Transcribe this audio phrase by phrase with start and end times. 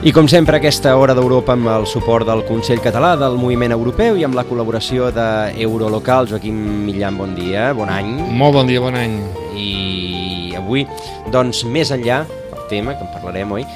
[0.00, 4.16] I com sempre, aquesta hora d'Europa amb el suport del Consell Català del Moviment Europeu
[4.16, 6.24] i amb la col·laboració d'Eurolocal.
[6.30, 6.56] Joaquim
[6.86, 8.08] Millan, bon dia, bon any.
[8.32, 9.18] Molt bon dia, bon any.
[9.60, 10.86] I avui,
[11.28, 13.68] doncs, més enllà, el tema, que en parlarem, oi?,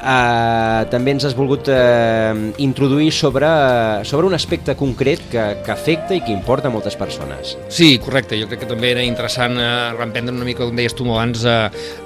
[0.00, 2.32] eh, també ens has volgut eh,
[2.62, 3.48] introduir sobre,
[4.08, 7.56] sobre un aspecte concret que, que afecta i que importa a moltes persones.
[7.68, 8.38] Sí, correcte.
[8.40, 11.58] Jo crec que també era interessant eh, reemprendre una mica, com deies tu abans, eh,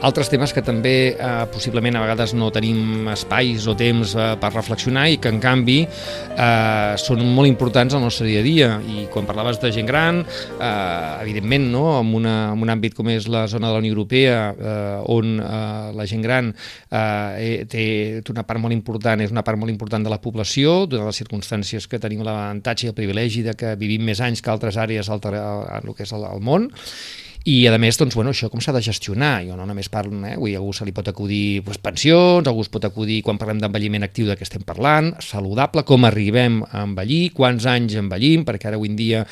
[0.05, 4.53] altres temes que també eh, possiblement a vegades no tenim espais o temps eh, per
[4.55, 8.71] reflexionar i que en canvi eh, són molt importants al nostre dia a dia.
[8.81, 11.87] I quan parlaves de gent gran, eh, evidentment, no?
[12.01, 15.39] en, una, en un àmbit com és la zona de la Unió Europea, eh, on
[15.39, 17.84] eh, la gent gran eh, té
[18.25, 21.21] té una part molt important, és una part molt important de la població, de les
[21.23, 25.11] circumstàncies que tenim l'avantatge i el privilegi de que vivim més anys que altres àrees
[25.11, 26.71] al, el que és el, el món,
[27.45, 29.43] i a més, doncs, bueno, això com s'ha de gestionar?
[29.45, 30.33] Jo no només parlo, eh?
[30.41, 33.61] Vull, a algú se li pot acudir doncs, pensions, algú es pot acudir quan parlem
[33.61, 38.71] d'envelliment actiu de què estem parlant, saludable, com arribem a envellir, quants anys envellim, perquè
[38.71, 39.25] ara avui en dia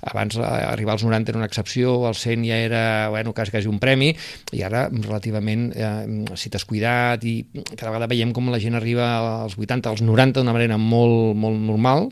[0.00, 3.68] abans eh, arribar als 90 era una excepció, al 100 ja era bueno, quasi, quasi
[3.68, 4.12] un premi,
[4.52, 7.40] i ara relativament, eh, si t'has cuidat i
[7.74, 9.08] cada vegada veiem com la gent arriba
[9.42, 12.08] als 80, als 90 d'una manera molt, molt normal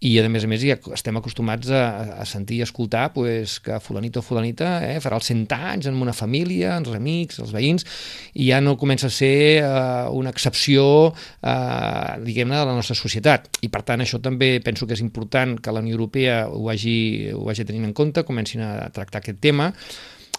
[0.00, 3.80] i a més a més ja estem acostumats a, a sentir i escoltar pues, que
[3.80, 7.86] fulanito o fulanita eh, farà els 100 anys en una família, els amics, els veïns,
[8.34, 9.66] i ja no comença a ser eh,
[10.16, 10.84] una excepció,
[11.42, 13.50] eh, diguem-ne, de la nostra societat.
[13.66, 17.30] I per tant això també penso que és important que la Unió Europea ho hagi
[17.34, 19.70] ho vagi tenint en compte, comencin a tractar aquest tema,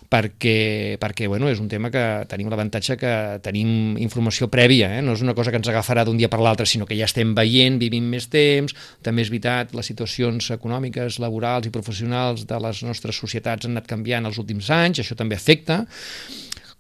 [0.10, 3.14] perquè, perquè bueno, és un tema que tenim l'avantatge que
[3.46, 5.02] tenim informació prèvia, eh?
[5.06, 7.36] no és una cosa que ens agafarà d'un dia per l'altre, sinó que ja estem
[7.38, 8.76] veient, vivim més temps,
[9.06, 13.90] també és veritat, les situacions econòmiques, laborals i professionals de les nostres societats han anat
[13.90, 15.86] canviant els últims anys, això també afecta,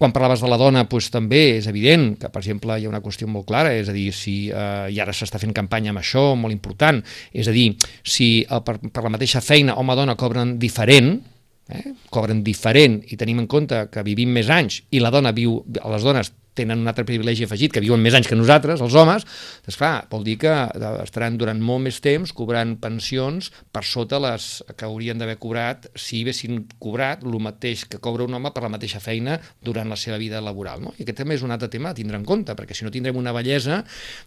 [0.01, 3.03] quan parlaves de la dona, doncs, també és evident que, per exemple, hi ha una
[3.06, 6.31] qüestió molt clara, és a dir, si, eh, i ara s'està fent campanya amb això,
[6.34, 7.68] molt important, és a dir,
[8.01, 11.19] si eh, per, per la mateixa feina home-dona cobren diferent,
[11.69, 15.59] eh, cobren diferent i tenim en compte que vivim més anys i la dona viu,
[15.67, 19.23] les dones tenen un altre privilegi afegit, que viuen més anys que nosaltres, els homes,
[19.66, 24.19] doncs clar, vol dir que eh, estaran durant molt més temps cobrant pensions per sota
[24.21, 28.66] les que haurien d'haver cobrat si haguessin cobrat el mateix que cobra un home per
[28.66, 30.83] la mateixa feina durant la seva vida laboral.
[30.83, 30.95] No?
[30.97, 33.16] I aquest també és un altre tema a tindre en compte, perquè si no tindrem
[33.17, 33.81] una bellesa,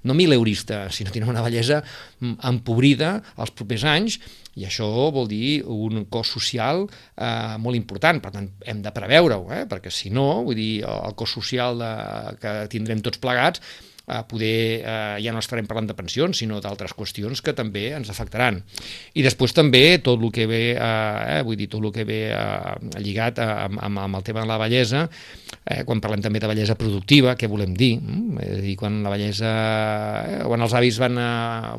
[0.08, 4.18] no mileurista, sinó tindrem una bellesa mm, empobrida els propers anys,
[4.60, 9.48] i això vol dir un cost social eh, molt important, per tant hem de preveure-ho,
[9.54, 9.64] eh?
[9.70, 11.90] perquè si no, vull dir, el cost social de,
[12.42, 13.64] que tindrem tots plegats
[14.06, 18.10] a poder, eh, ja no estarem parlant de pensions, sinó d'altres qüestions que també ens
[18.12, 18.60] afectaran.
[19.16, 22.74] I després també tot el que ve, eh, vull dir, tot el que ve eh,
[23.00, 25.06] lligat a, amb, amb el tema de la bellesa,
[25.64, 27.96] eh, quan parlem també de bellesa productiva, què volem dir?
[28.00, 28.38] Mm?
[28.44, 29.54] És a dir, quan la bellesa...
[30.28, 31.30] Eh, quan els avis van a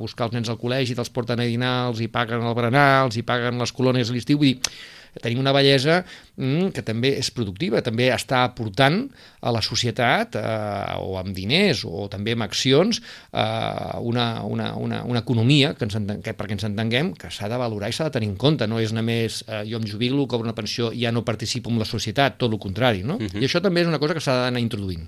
[0.02, 3.18] buscar els nens al col·legi, te'ls porten a dinar, els hi paguen el berenar, els
[3.20, 4.76] hi paguen les colònies a l'estiu, vull dir,
[5.22, 6.02] tenim una bellesa
[6.36, 9.06] que també és productiva, també està aportant
[9.46, 15.04] a la societat eh, o amb diners o també amb accions eh, una, una, una,
[15.08, 18.10] una economia que ens enten, que, perquè ens entenguem que s'ha de valorar i s'ha
[18.10, 21.06] de tenir en compte, no és només eh, jo em jubilo, cobro una pensió i
[21.06, 23.16] ja no participo en la societat, tot el contrari, no?
[23.16, 23.30] Uh mhm.
[23.36, 23.42] -huh.
[23.42, 25.08] I això també és una cosa que s'ha d'anar introduint.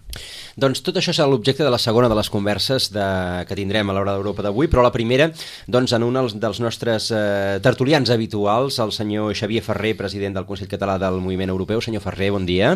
[0.55, 3.93] Doncs tot això serà l'objecte de la segona de les converses de, que tindrem a
[3.93, 5.31] l'hora d'Europa d'avui, però la primera,
[5.67, 10.67] doncs en un dels nostres eh, tertulians habituals, el senyor Xavier Ferrer, president del Consell
[10.67, 11.81] Català del Moviment Europeu.
[11.81, 12.75] Senyor Ferrer, bon dia.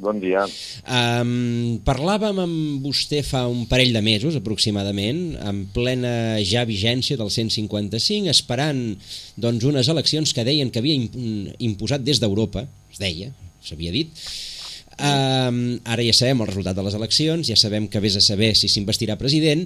[0.00, 0.46] Bon dia.
[0.88, 7.28] Um, parlàvem amb vostè fa un parell de mesos, aproximadament, en plena ja vigència del
[7.28, 8.80] 155, esperant
[9.36, 10.96] doncs, unes eleccions que deien que havia
[11.60, 14.16] imposat des d'Europa, es deia, s'havia dit,
[15.00, 18.50] Um, ara ja sabem el resultat de les eleccions, ja sabem que vés a saber
[18.58, 19.62] si s'investirà president,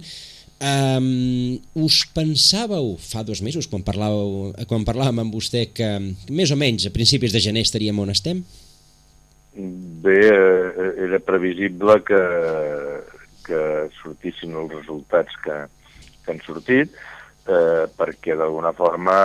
[0.63, 5.89] Um, us pensàveu fa dos mesos, quan, parlàveu, quan parlàvem amb vostè, que
[6.31, 8.45] més o menys a principis de gener estaríem on estem?
[9.55, 12.23] Bé, eh, era previsible que,
[13.47, 13.61] que
[13.99, 15.59] sortissin els resultats que,
[16.23, 16.95] que han sortit,
[17.51, 19.19] eh, perquè d'alguna forma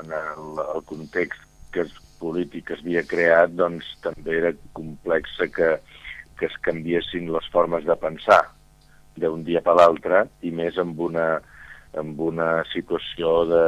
[0.00, 1.40] en el, el context
[1.72, 5.74] que es polític es havia creat doncs també era complex que,
[6.38, 8.42] que es canviessin les formes de pensar
[9.16, 11.40] d'un dia per l'altre i més amb una,
[11.98, 13.64] amb una situació de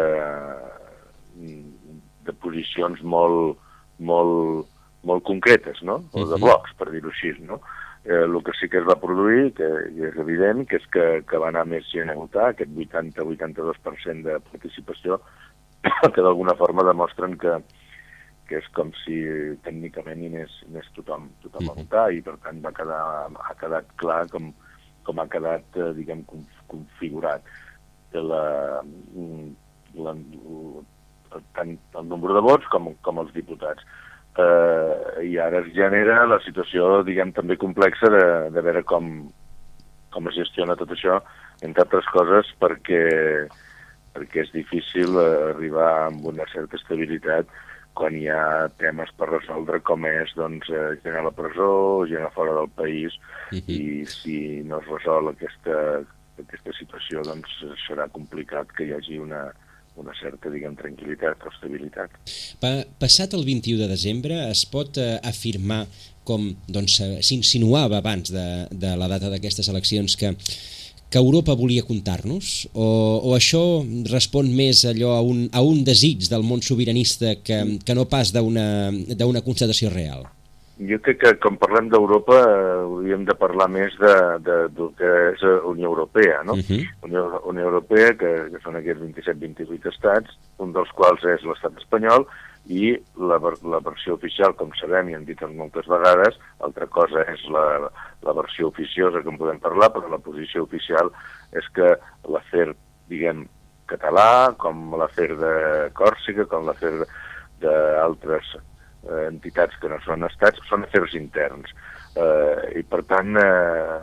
[2.24, 3.58] de posicions molt,
[3.98, 4.68] molt,
[5.08, 6.02] molt concretes, no?
[6.12, 7.34] o de blocs, per dir-ho així.
[7.46, 7.60] No?
[8.04, 9.68] Eh, el que sí que es va produir, que
[10.08, 14.40] és evident, que és que, que va anar més gent a votar, aquest 80-82% de
[14.50, 15.20] participació,
[16.14, 17.58] que d'alguna forma demostren que,
[18.50, 19.22] que és com si
[19.66, 23.90] tècnicament hi anés, anés tothom, tothom a votar i per tant va quedar, ha quedat
[24.02, 24.52] clar com,
[25.06, 26.24] com ha quedat, eh, diguem,
[26.70, 27.46] configurat
[28.12, 28.82] la,
[29.96, 30.14] la,
[31.56, 33.84] tant el nombre de vots com, com els diputats.
[34.32, 39.10] Eh, I ara es genera la situació, diguem, també complexa de, de veure com,
[40.12, 41.18] com es gestiona tot això,
[41.62, 43.02] entre altres coses perquè,
[44.16, 47.52] perquè és difícil eh, arribar amb una certa estabilitat
[47.94, 52.24] quan hi ha temes per resoldre com és doncs, eh, gent a la presó, gent
[52.26, 53.12] a fora del país,
[53.52, 53.68] uh -huh.
[53.68, 56.04] i si no es resol aquesta,
[56.38, 57.48] aquesta situació doncs
[57.86, 59.52] serà complicat que hi hagi una,
[59.96, 62.10] una certa, diguem, tranquil·litat o estabilitat.
[62.60, 65.86] Pa, passat el 21 de desembre es pot eh, afirmar
[66.24, 70.36] com doncs, s'insinuava abans de, de la data d'aquestes eleccions que
[71.12, 72.66] que Europa volia comptar-nos?
[72.72, 72.86] O,
[73.28, 73.62] o això
[74.08, 78.32] respon més allò a un, a un desig del món sobiranista que, que no pas
[78.32, 80.24] d'una constatació real?
[80.82, 84.14] Jo crec que quan parlem d'Europa eh, hauríem de parlar més de,
[84.46, 86.56] de, del que és Unió Europea, no?
[86.56, 86.80] Uh -huh.
[87.06, 92.26] Unió, Unió Europea, que, que són aquests 27-28 estats, un dels quals és l'estat espanyol,
[92.70, 97.42] i la, la versió oficial, com sabem i han dit moltes vegades, altra cosa és
[97.50, 97.64] la,
[98.22, 101.10] la versió oficiosa que en podem parlar, però la posició oficial
[101.58, 101.96] és que
[102.30, 102.70] l'afer,
[103.10, 103.46] diguem,
[103.90, 105.54] català, com l'afer de
[105.98, 106.92] Còrsega, com l'afer
[107.62, 111.74] d'altres eh, entitats que no són estats, són afers interns.
[112.14, 113.98] Eh, I per tant, eh,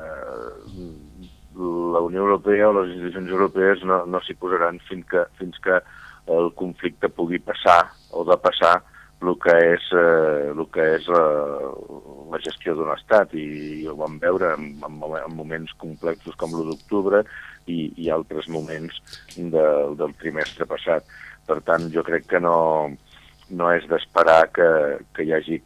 [1.60, 5.80] la Unió Europea o les institucions europees no, no s'hi posaran fins que, fins que
[6.28, 7.82] el conflicte pugui passar
[8.12, 8.80] o de passar
[9.22, 11.24] el que és, eh, el que és la,
[12.32, 13.46] la gestió d'un estat i,
[13.82, 17.24] i ho vam veure en, en, en moments complexos com l'1 d'octubre
[17.68, 19.02] i, i altres moments
[19.36, 19.66] de,
[20.00, 21.04] del trimestre passat.
[21.50, 22.56] Per tant, jo crec que no,
[23.50, 24.70] no és d'esperar que,
[25.16, 25.60] que hi hagi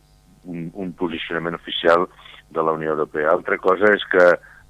[0.50, 2.08] un, un posicionament oficial
[2.54, 3.32] de la Unió Europea.
[3.32, 4.26] Altra cosa és que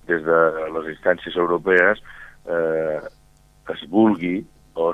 [0.09, 0.39] des de
[0.75, 2.01] les instàncies europees
[2.51, 3.00] eh,
[3.71, 4.41] es vulgui
[4.75, 4.92] o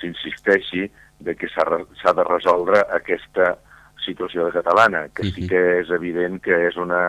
[0.00, 0.88] s'insisteixi
[1.18, 3.56] de que s'ha de resoldre aquesta
[4.04, 7.02] situació de catalana, que sí que és evident que és una,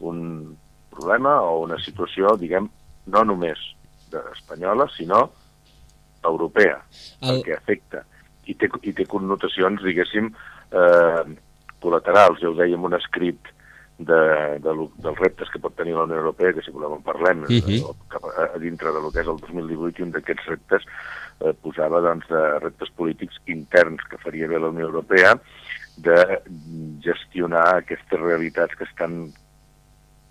[0.00, 0.18] un
[0.90, 2.68] problema o una situació, diguem,
[3.06, 3.60] no només
[4.12, 5.22] espanyola, sinó
[6.26, 6.82] europea,
[7.22, 7.40] el...
[7.40, 8.02] perquè afecta
[8.50, 10.28] i té, i té connotacions, diguéssim,
[10.74, 11.24] eh,
[11.82, 12.40] col·laterals.
[12.42, 13.51] Ja ho dèiem un escrit
[14.04, 17.02] de, de, lo, dels reptes que pot tenir la Unió Europea, que si volem en
[17.06, 17.82] parlem, uh mhm.
[17.82, 17.94] -huh.
[18.08, 20.82] cap a, a dintre de lo que és el 2018, i un d'aquests reptes
[21.40, 25.38] eh, posava doncs, de reptes polítics interns que faria bé la Unió Europea
[25.96, 26.40] de
[27.00, 29.32] gestionar aquestes realitats que estan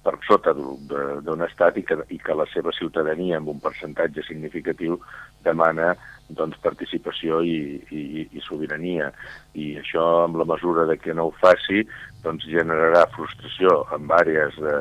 [0.01, 4.97] per sota d'un estat i que, i que la seva ciutadania, amb un percentatge significatiu,
[5.45, 5.91] demana
[6.29, 9.11] doncs, participació i, i, i sobirania.
[9.53, 11.83] I això, amb la mesura de que no ho faci,
[12.25, 14.79] doncs, generarà frustració en àrees, de,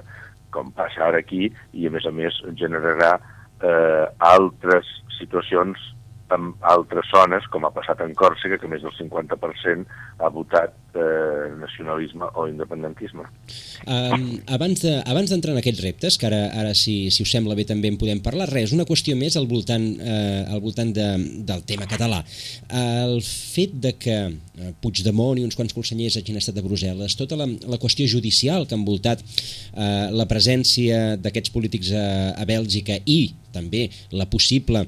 [0.55, 3.15] com passa ara aquí, i a més a més generarà
[3.61, 4.89] eh, altres
[5.19, 5.91] situacions
[6.35, 11.49] en altres zones, com ha passat en Còrsega, que més del 50% ha votat eh,
[11.61, 13.25] nacionalisme o independentisme.
[13.87, 17.65] Um, abans d'entrar de, en aquests reptes, que ara, ara si, si us sembla bé
[17.69, 21.09] també en podem parlar, res, una qüestió més al voltant, eh, al voltant de,
[21.49, 22.23] del tema català.
[22.69, 27.39] El fet de que eh, Puigdemont i uns quants consellers hagin estat a Brussel·les, tota
[27.41, 32.07] la, la qüestió judicial que ha envoltat eh, la presència d'aquests polítics a,
[32.37, 33.23] a Bèlgica i
[33.55, 34.87] també la possible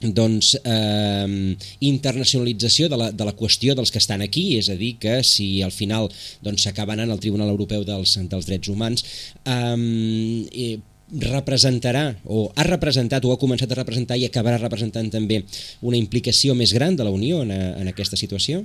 [0.00, 4.96] doncs, eh, internacionalització de la, de la qüestió dels que estan aquí, és a dir,
[5.00, 9.06] que si al final s'acaba doncs, anant al Tribunal Europeu dels, dels Drets Humans,
[9.44, 15.44] eh, representarà o ha representat o ha començat a representar i acabarà representant també
[15.80, 18.64] una implicació més gran de la Unió en, en aquesta situació?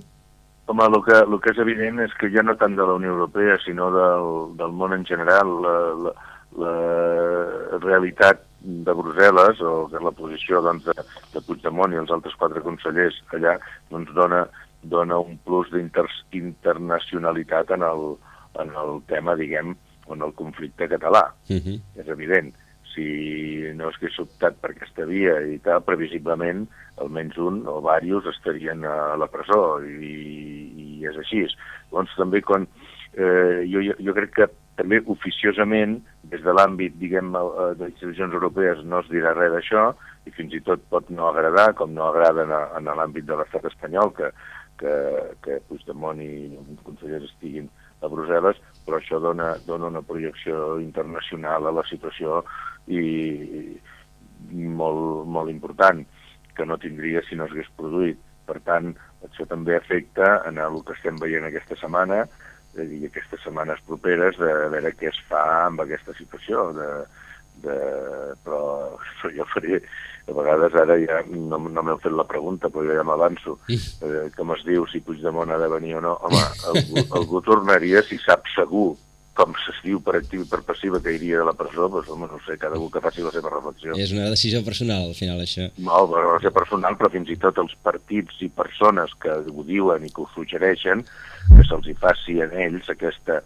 [0.72, 3.12] Home, el que, el que és evident és que ja no tant de la Unió
[3.14, 6.14] Europea, sinó del, del món en general, la, la,
[6.64, 10.94] la realitat de Brussel·les, o que la posició doncs, de,
[11.34, 13.54] de Puigdemont i els altres quatre consellers allà,
[13.90, 14.46] doncs dona,
[14.84, 18.04] dona un plus d'internacionalitat en, el,
[18.62, 19.76] en el tema, diguem,
[20.12, 21.24] en el conflicte català.
[21.50, 21.78] Uh -huh.
[21.96, 22.54] És evident.
[22.94, 23.06] Si
[23.76, 29.16] no hagués optat per aquesta via i tal, previsiblement almenys un o diversos estarien a
[29.18, 31.48] la presó i, i és així.
[31.92, 32.68] Llavors també quan
[33.14, 34.50] eh, jo, jo crec que
[34.82, 36.00] també oficiosament,
[36.32, 39.92] des de l'àmbit, diguem, eh, de institucions europees no es dirà res d'això,
[40.26, 43.68] i fins i tot pot no agradar, com no agrada en, en l'àmbit de l'estat
[43.70, 44.32] espanyol, que,
[44.82, 44.96] que,
[45.46, 47.70] que Puigdemont i els consellers estiguin
[48.02, 52.42] a Brussel·les, però això dona, dona una projecció internacional a la situació
[52.90, 53.04] i,
[54.50, 56.02] i molt, molt important,
[56.58, 58.22] que no tindria si no s'hagués produït.
[58.50, 58.90] Per tant,
[59.24, 62.26] això també afecta en el que estem veient aquesta setmana
[62.80, 66.70] i aquestes setmanes properes de veure què es fa amb aquesta situació.
[66.78, 66.88] De,
[67.66, 67.76] de,
[68.46, 68.62] però
[69.36, 69.82] jo faré,
[70.30, 74.54] a vegades ara ja no, no m'heu fet la pregunta, però ja m'avanço, eh, com
[74.56, 76.18] es diu si Puigdemont ha de venir o no.
[76.28, 78.94] Home, algú, algú tornaria si sap segur
[79.34, 82.28] com se diu per actiu i per passiva que iria a la presó, doncs, home,
[82.28, 83.96] no sé, cada que faci la seva reflexió.
[83.96, 85.70] És una decisió personal, al final, això.
[85.80, 90.04] No, una decisió personal, però fins i tot els partits i persones que ho diuen
[90.06, 91.06] i que ho suggereixen,
[91.48, 93.40] que se'ls hi faci a ells aquesta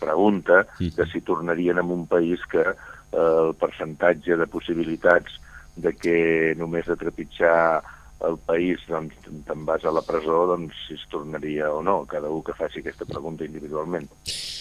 [0.00, 2.74] pregunta de si tornarien a un país que eh,
[3.16, 5.40] el percentatge de possibilitats
[5.76, 7.80] de que només de trepitjar
[8.28, 12.28] el país doncs, te'n vas a la presó, doncs si es tornaria o no, cada
[12.28, 14.08] un que faci aquesta pregunta individualment.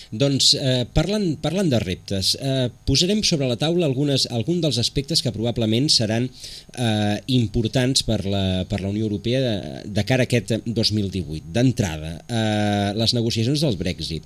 [0.09, 5.21] Doncs eh, parlant, parlant de reptes, eh, posarem sobre la taula algunes, algun dels aspectes
[5.21, 10.29] que probablement seran eh, importants per la, per la Unió Europea de, de cara a
[10.29, 11.53] aquest 2018.
[11.53, 14.25] D'entrada, eh, les negociacions del Brexit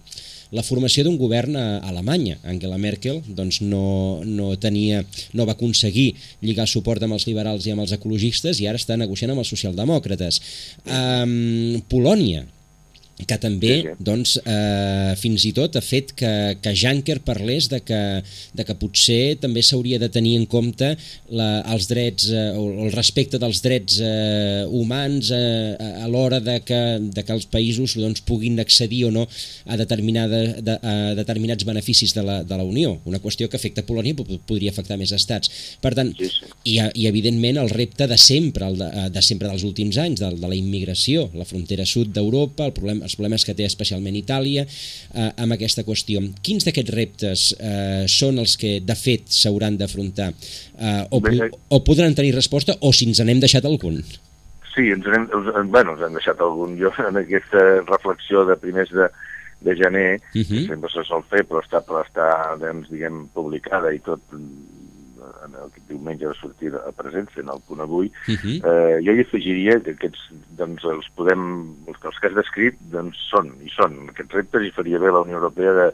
[0.53, 2.37] la formació d'un govern a Alemanya.
[2.45, 5.01] Angela Merkel doncs, no, no, tenia,
[5.33, 6.11] no va aconseguir
[6.45, 9.49] lligar suport amb els liberals i amb els ecologistes i ara està negociant amb els
[9.49, 10.39] socialdemòcrates.
[10.85, 12.45] Um, Polònia,
[13.13, 13.93] que també sí, sí.
[14.03, 16.31] Doncs, eh, fins i tot ha fet que,
[16.63, 17.99] que Juncker parlés de que,
[18.57, 20.89] de que potser també s'hauria de tenir en compte
[21.29, 26.57] la, els drets eh, o el respecte dels drets eh, humans eh, a l'hora de,
[26.65, 31.69] que, de que els països doncs, puguin accedir o no a, determinada, de, a determinats
[31.69, 32.97] beneficis de la, de la Unió.
[33.09, 35.53] Una qüestió que afecta Polònia però podria afectar més estats.
[35.85, 36.51] Per tant, sí, sí.
[36.73, 40.33] I, i evidentment el repte de sempre, el de, de sempre dels últims anys, de,
[40.41, 44.65] de la immigració, la frontera sud d'Europa, el problema, els problemes que té especialment Itàlia
[44.65, 46.21] eh, amb aquesta qüestió.
[46.45, 52.15] Quins d'aquests reptes eh, són els que de fet s'hauran d'afrontar eh, o, o podran
[52.15, 54.01] tenir resposta o si ens n'hem deixat algun?
[54.73, 55.27] Sí, ens hem,
[55.69, 56.77] bueno, ens hem deixat algun.
[56.79, 59.09] Jo en aquesta reflexió de primers de,
[59.61, 60.47] de gener, uh -huh.
[60.49, 64.21] que sempre se sol fer, però està, però està doncs, diguem, publicada i tot
[65.45, 68.57] en el diumenge de sortir a presència en el punt avui, uh -huh.
[68.69, 73.53] eh, jo hi afegiria que aquests, doncs, els podem, els, que has descrit, doncs són,
[73.61, 75.87] i són, aquests reptes i faria bé la Unió Europea de,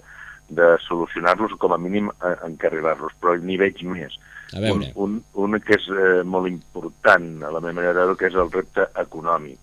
[0.49, 2.09] de solucionar-los com a mínim
[2.45, 4.19] encarrilar-los, però n'hi veig més.
[4.53, 8.27] Un, un, un que és eh, molt important a la meva manera de veure, que
[8.27, 9.59] és el repte econòmic.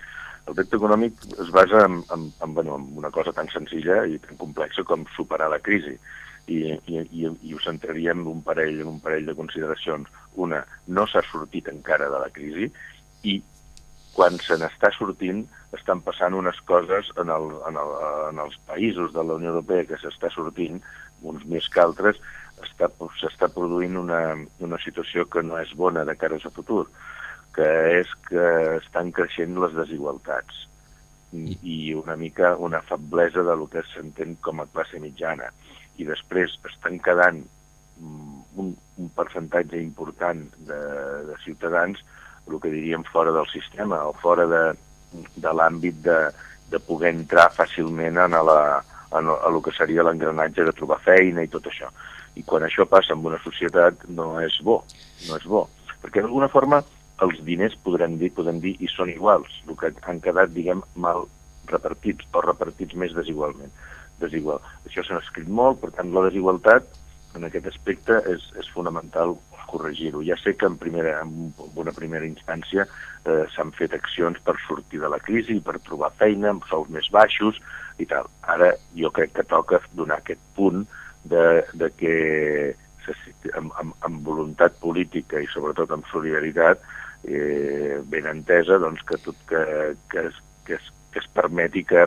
[0.47, 4.19] El repte econòmic es basa en, en, en, bueno, en una cosa tan senzilla i
[4.19, 5.99] tan complexa com superar la crisi
[6.47, 10.09] i, i, i, i ho centraríem en un parell, en un parell de consideracions.
[10.47, 12.71] Una, no s'ha sortit encara de la crisi
[13.27, 13.37] i
[14.17, 15.45] quan se n'està sortint
[15.77, 17.93] estan passant unes coses en, el, en, el,
[18.31, 20.81] en els països de la Unió Europea que s'està sortint,
[21.27, 22.21] uns més que altres,
[23.21, 24.21] s'està produint una,
[24.65, 26.87] una situació que no és bona de cara al futur,
[27.57, 28.47] que és que
[28.79, 30.65] estan creixent les desigualtats
[31.37, 35.51] i una mica una feblesa de lo que s'entén com a classe mitjana
[35.99, 37.41] i després estan quedant
[38.01, 40.81] mm, un, un percentatge important de,
[41.29, 42.03] de ciutadans
[42.47, 44.65] el que diríem fora del sistema o fora de,
[45.35, 46.19] de l'àmbit de,
[46.71, 48.61] de poder entrar fàcilment en, la,
[49.19, 51.91] en, el que seria l'engranatge de trobar feina i tot això.
[52.39, 54.83] I quan això passa en una societat no és bo,
[55.27, 55.65] no és bo.
[56.03, 56.83] Perquè d'alguna forma
[57.25, 61.25] els diners podrem dir, podem dir, i són iguals, el que han quedat, diguem, mal
[61.67, 63.73] repartits o repartits més desigualment
[64.21, 64.63] desigual.
[64.87, 66.89] Això s'ha escrit molt, per tant, la desigualtat
[67.37, 70.23] en aquest aspecte és, és fonamental corregir-ho.
[70.25, 75.03] Ja sé que en, primera, en una primera instància eh, s'han fet accions per sortir
[75.03, 77.59] de la crisi, per trobar feina, amb sous més baixos
[77.99, 78.31] i tal.
[78.55, 80.87] Ara jo crec que toca donar aquest punt
[81.27, 82.15] de, de que
[83.59, 86.83] amb, amb, amb voluntat política i sobretot amb solidaritat
[87.27, 89.63] eh, ben entesa doncs, que, tot, que,
[90.11, 90.29] que,
[90.67, 92.07] que, es, que es permeti que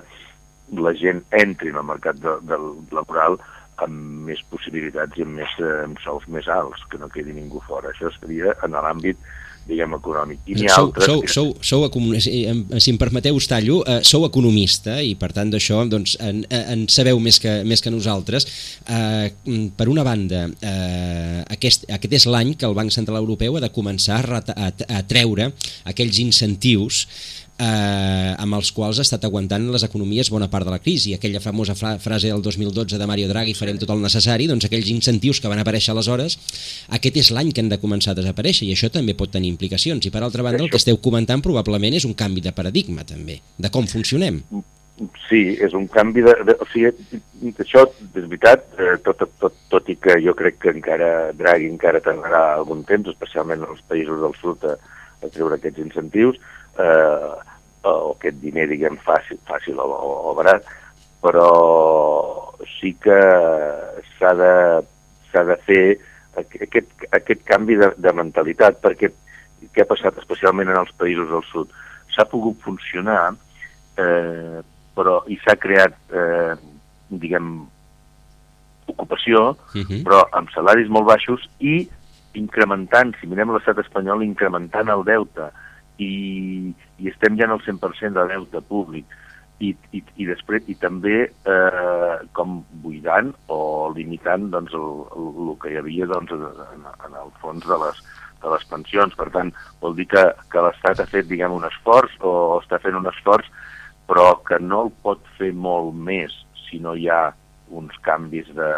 [0.78, 2.60] la gent entri en el mercat de, de,
[2.96, 3.40] laboral
[3.80, 7.62] amb més possibilitats i amb, més, eh, amb sous més alts, que no quedi ningú
[7.68, 7.94] fora.
[7.94, 9.22] Això seria en l'àmbit
[9.70, 10.42] diguem, econòmic.
[10.50, 11.32] I sou, altres sou, que...
[11.34, 11.86] sou, sou,
[12.24, 12.42] si,
[12.82, 16.86] si em permeteu, us tallo, eh, sou economista i per tant d'això doncs, en, en
[16.92, 18.48] sabeu més que, més que nosaltres.
[18.90, 19.30] Eh,
[19.78, 23.74] per una banda, eh, aquest, aquest és l'any que el Banc Central Europeu ha de
[23.76, 25.52] començar a, a, a treure
[25.90, 27.06] aquells incentius
[27.60, 31.14] eh, amb els quals ha estat aguantant les economies bona part de la crisi.
[31.14, 34.90] Aquella famosa fra frase del 2012 de Mario Draghi, farem tot el necessari, doncs aquells
[34.94, 36.40] incentius que van aparèixer aleshores,
[36.96, 40.06] aquest és l'any que han de començar a desaparèixer i això també pot tenir implicacions.
[40.06, 43.42] I per altra banda, el que esteu comentant probablement és un canvi de paradigma també,
[43.58, 44.44] de com funcionem.
[45.30, 46.34] Sí, és un canvi de...
[46.44, 46.90] de o sigui,
[47.64, 52.02] això és veritat, eh, tot, tot, tot i que jo crec que encara Draghi encara
[52.04, 54.76] tardarà algun temps, especialment als països del sud, a,
[55.24, 56.42] a treure aquests incentius,
[56.84, 57.32] eh,
[57.84, 60.66] o aquest diner, diguem, fàcil, fàcil o, o, o barat,
[61.24, 61.50] però
[62.80, 63.20] sí que
[64.18, 64.54] s'ha de,
[65.34, 65.84] de fer
[66.40, 69.12] aquest, aquest canvi de, de mentalitat, perquè
[69.74, 71.72] què ha passat especialment en els països del sud?
[72.16, 73.34] S'ha pogut funcionar
[74.00, 74.60] eh,
[74.96, 76.56] però i s'ha creat, eh,
[77.10, 77.68] diguem,
[78.90, 79.86] ocupació, uh Mhm.
[79.88, 80.04] -huh.
[80.04, 81.90] però amb salaris molt baixos i
[82.34, 85.52] incrementant, si mirem l'estat espanyol, incrementant el deute
[86.00, 89.18] i, i estem ja en el 100% de deute públic
[89.60, 93.60] i, i, i després i també eh, com buidant o
[93.96, 94.88] limitant doncs, el,
[95.20, 98.04] el, el que hi havia doncs, en, en el fons de les,
[98.44, 99.18] de les pensions.
[99.20, 99.52] Per tant,
[99.84, 102.32] vol dir que, que l'Estat ha fet diguem, un esforç o,
[102.64, 103.52] està fent un esforç
[104.10, 106.34] però que no el pot fer molt més
[106.66, 107.28] si no hi ha
[107.70, 108.70] uns canvis de...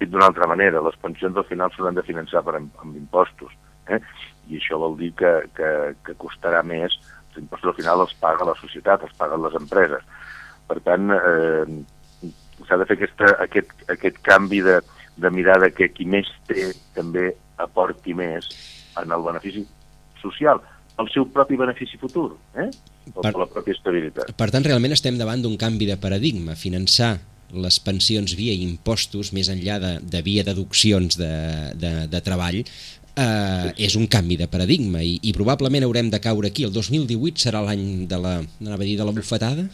[0.00, 3.52] Dit d'una altra manera, les pensions al final s'hauran de finançar per, amb impostos,
[3.92, 4.00] eh?
[4.50, 5.70] I això vol dir que, que,
[6.06, 6.96] que costarà més,
[7.30, 10.06] els impostos al final els paga la societat, els paguen les empreses.
[10.70, 12.30] Per tant, eh,
[12.66, 14.80] s'ha de fer aquesta, aquest, aquest canvi de,
[15.20, 17.30] de mirada que qui més té també
[17.60, 18.48] aporti més
[19.00, 19.64] en el benefici
[20.20, 20.60] social,
[21.00, 22.68] el seu propi benefici futur, eh?
[23.14, 24.32] o per, per la pròpia estabilitat.
[24.36, 27.16] Per tant, realment estem davant d'un canvi de paradigma, finançar
[27.50, 31.32] les pensions via impostos, més enllà de, de via deduccions de,
[31.80, 32.60] de, de treball,
[33.16, 36.66] eh, és un canvi de paradigma i, i probablement haurem de caure aquí.
[36.68, 39.66] El 2018 serà l'any de la, anava a dir, de la bufetada?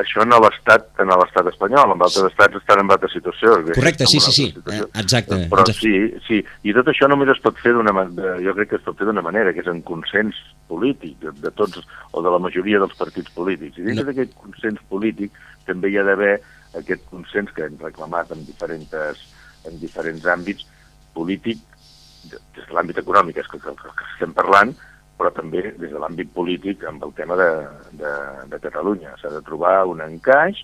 [0.00, 3.56] Això en l'estat en l'estat espanyol, en altres estats estan en altra situació.
[3.74, 4.86] Correcte, sí, sí, sí, situació.
[5.02, 5.40] exacte.
[5.50, 5.92] Però sí,
[6.24, 7.92] sí, i tot això només es pot fer d'una
[8.40, 10.38] jo crec que es pot fer d'una manera, que és en consens
[10.70, 11.82] polític, de, de tots,
[12.12, 13.76] o de la majoria dels partits polítics.
[13.76, 14.06] I dins no.
[14.08, 15.36] d'aquest consens polític
[15.68, 16.38] també hi ha d'haver
[16.80, 19.26] aquest consens que hem reclamat en diferents,
[19.68, 20.64] en diferents àmbits
[21.16, 21.60] polític,
[22.28, 24.74] des de l'àmbit econòmic, és que, que, que estem parlant,
[25.20, 27.48] però també des de l'àmbit polític amb el tema de,
[28.00, 28.12] de,
[28.52, 29.16] de Catalunya.
[29.20, 30.62] S'ha de trobar un encaix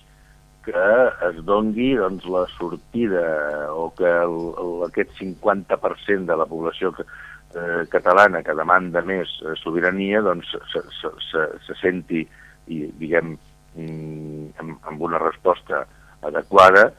[0.67, 0.87] que
[1.29, 3.23] es dongui doncs, la sortida
[3.71, 7.05] o que el, el, aquest 50% de la població que,
[7.55, 12.25] eh, catalana que demanda més eh, sobirania doncs, se, se, se, se senti
[12.67, 13.37] i, diguem,
[13.77, 15.85] mm, amb, amb una resposta
[16.27, 16.89] adequada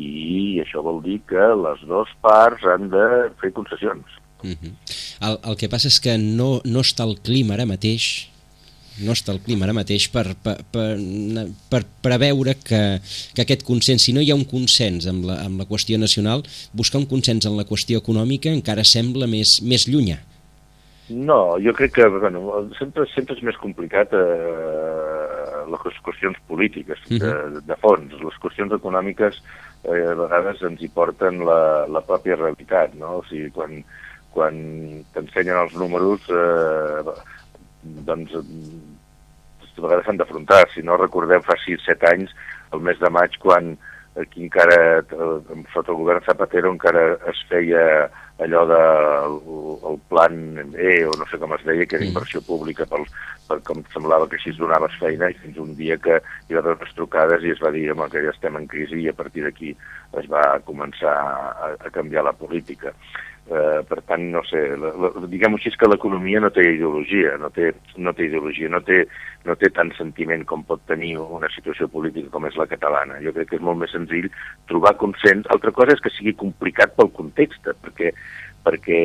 [0.00, 3.06] i això vol dir que les dues parts han de
[3.40, 4.18] fer concessions.
[4.42, 4.72] Uh -huh.
[5.20, 8.32] el, el que passa és que no, no està el clima ara mateix
[9.00, 10.98] no està el clima ara mateix per, per, per,
[11.70, 13.00] per preveure que,
[13.34, 16.44] que aquest consens, si no hi ha un consens amb la, amb la qüestió nacional,
[16.72, 20.18] buscar un consens en la qüestió econòmica encara sembla més, més llunyà.
[21.08, 25.32] No, jo crec que bueno, sempre, sempre és més complicat eh,
[25.72, 27.60] les qüestions polítiques de, uh -huh.
[27.66, 28.12] de fons.
[28.12, 29.42] Les qüestions econòmiques
[29.84, 33.18] eh, a vegades ens hi porten la, la pròpia realitat, no?
[33.20, 33.82] O sigui, quan,
[34.34, 34.58] quan
[35.14, 37.14] t'ensenyen els números eh,
[38.08, 38.42] doncs a
[39.82, 40.66] vegades s'han d'afrontar.
[40.72, 42.34] Si no recordeu fa 6-7 anys,
[42.72, 43.74] el mes de maig, quan
[44.20, 45.02] aquí encara,
[45.72, 47.84] sota el govern Zapatero, encara es feia
[48.42, 50.36] allò del de, el plan
[50.76, 53.06] E, o no sé com es deia, que era inversió pública pel,
[53.48, 56.62] per com semblava que així es donaves feina, i fins un dia que hi va
[56.62, 59.16] haver unes trucades i es va dir home, que ja estem en crisi i a
[59.18, 59.74] partir d'aquí
[60.20, 62.94] es va començar a, a canviar la política.
[63.50, 64.60] Eh, per tant, no sé,
[65.26, 69.00] diguem-ho així, és que l'economia no té ideologia, no té, no té ideologia, no té,
[69.48, 73.18] no té tant sentiment com pot tenir una situació política com és la catalana.
[73.24, 74.30] Jo crec que és molt més senzill
[74.70, 75.50] trobar consens.
[75.50, 78.14] Altra cosa és que sigui complicat pel context, perquè
[78.62, 78.98] perquè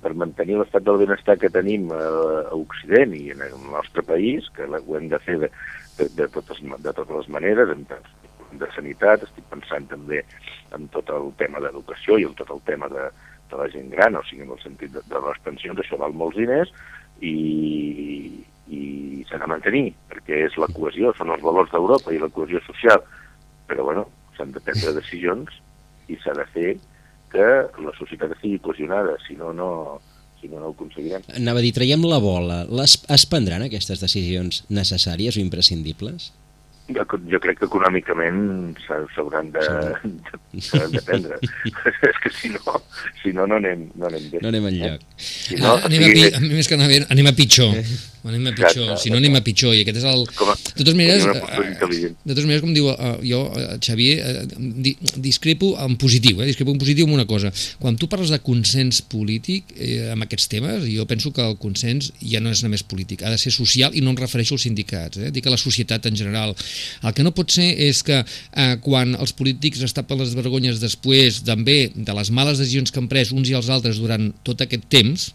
[0.00, 2.00] per mantenir l'estat del benestar que tenim a,
[2.48, 5.50] a Occident i en el nostre país, que ho hem de fer de,
[5.98, 7.84] de, de, totes, de totes les maneres, en
[8.54, 10.22] de sanitat, estic pensant també
[10.72, 13.08] en tot el tema d'educació i en tot el tema de,
[13.54, 16.14] de la gent gran, o sigui, en el sentit de, de les pensions, això val
[16.18, 16.72] molts diners
[17.22, 17.34] i,
[18.68, 18.82] i
[19.28, 23.04] s'ha de mantenir, perquè és la cohesió, són els valors d'Europa i la cohesió social.
[23.70, 25.54] Però, bueno, s'han de prendre decisions
[26.10, 26.74] i s'ha de fer
[27.34, 27.46] que
[27.82, 29.70] la societat estigui cohesionada, si no, no,
[30.40, 31.26] si no, no ho aconseguirem.
[31.34, 32.62] Anava a dir, traiem la bola.
[32.70, 36.32] Les, es prendran aquestes decisions necessàries o imprescindibles?
[36.92, 39.62] Jo, jo crec que econòmicament s'hauran de,
[40.04, 41.38] de, de prendre.
[42.10, 42.74] és que si no,
[43.22, 44.42] si no, no anem, no anem bé.
[44.44, 45.00] No anem enlloc.
[45.00, 45.22] Eh?
[45.24, 47.72] Si no, ah, anem, sigui, a, pi- més que anar bé, anem a pitjor.
[48.24, 48.84] Anem a pitjor.
[48.88, 49.72] Exacte, Si no, anem a pitjor.
[49.76, 50.26] I aquest és el...
[50.36, 54.14] com a, De totes maneres, eh, de totes maneres, com diu eh, jo, eh, Xavier,
[54.20, 54.44] eh,
[54.84, 54.94] di,
[55.24, 57.52] discrepo en positiu, eh, discrepo en positiu amb una cosa.
[57.80, 62.12] Quan tu parles de consens polític eh, amb aquests temes, jo penso que el consens
[62.20, 65.20] ja no és només polític, ha de ser social i no em refereixo als sindicats,
[65.20, 66.56] eh, dic a la societat en general.
[67.02, 70.82] El que no pot ser és que eh, quan els polítics es tapen les vergonyes
[70.82, 74.64] després també de les males decisions que han pres uns i els altres durant tot
[74.64, 75.32] aquest temps,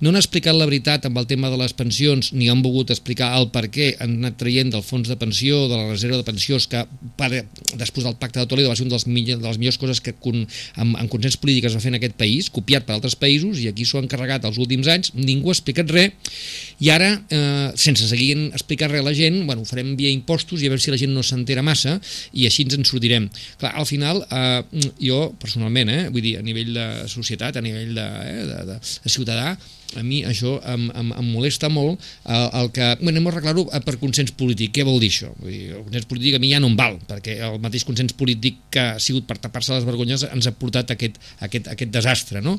[0.00, 3.30] no han explicat la veritat amb el tema de les pensions ni han volgut explicar
[3.38, 6.68] el per què han anat traient del fons de pensió, de la reserva de pensions
[6.70, 6.84] que
[7.18, 7.30] per,
[7.74, 10.02] després del pacte de Toledo va ser una de les, millors, de les millors coses
[10.04, 10.44] que con,
[10.76, 13.68] amb, amb consens polític es va fer en aquest país, copiat per altres països i
[13.70, 16.38] aquí s'ho han carregat els últims anys, ningú ha explicat res
[16.84, 20.62] i ara, eh, sense seguir explicant res a la gent, bueno, ho farem via impostos
[20.62, 21.98] i a veure si la gent no s'entera massa
[22.32, 23.28] i així ens en sortirem.
[23.58, 24.62] Clar, al final, eh,
[25.02, 28.78] jo personalment, eh, vull dir, a nivell de societat, a nivell de, eh, de, de,
[28.78, 29.57] de ciutadà,
[29.96, 33.64] a mi això em, em, em molesta molt el, el que, bueno, anem a arreglar-ho
[33.72, 35.30] eh, per consens polític, què vol dir això?
[35.40, 38.12] Vull dir, el consens polític a mi ja no em val, perquè el mateix consens
[38.12, 42.42] polític que ha sigut per tapar-se les vergonyes ens ha portat aquest, aquest, aquest desastre,
[42.44, 42.58] no?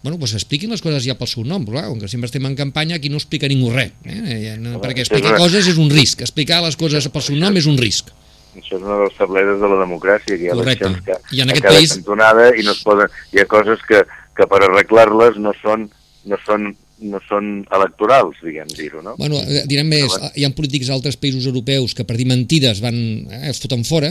[0.00, 2.54] Bueno, doncs expliquin les coses ja pel seu nom, clar, com que sempre estem en
[2.56, 4.38] campanya, aquí no explica ningú res, eh?
[4.46, 7.66] Ja no, perquè explicar coses és un risc, explicar les coses pel seu nom és
[7.68, 8.08] un risc.
[8.56, 10.88] Això és una de les tableres de la democràcia, que hi ha Correcte.
[10.88, 13.12] eleccions que, I en a aquest cada país- cantonada i no es poden...
[13.36, 14.00] Hi ha coses que,
[14.40, 15.90] que per arreglar-les no són,
[16.26, 19.14] no són no són electorals, diguem dir-ho, no?
[19.16, 22.94] Bueno, eh, direm més, hi ha polítics d'altres països europeus que per dir mentides van,
[23.30, 24.10] eh, es foten fora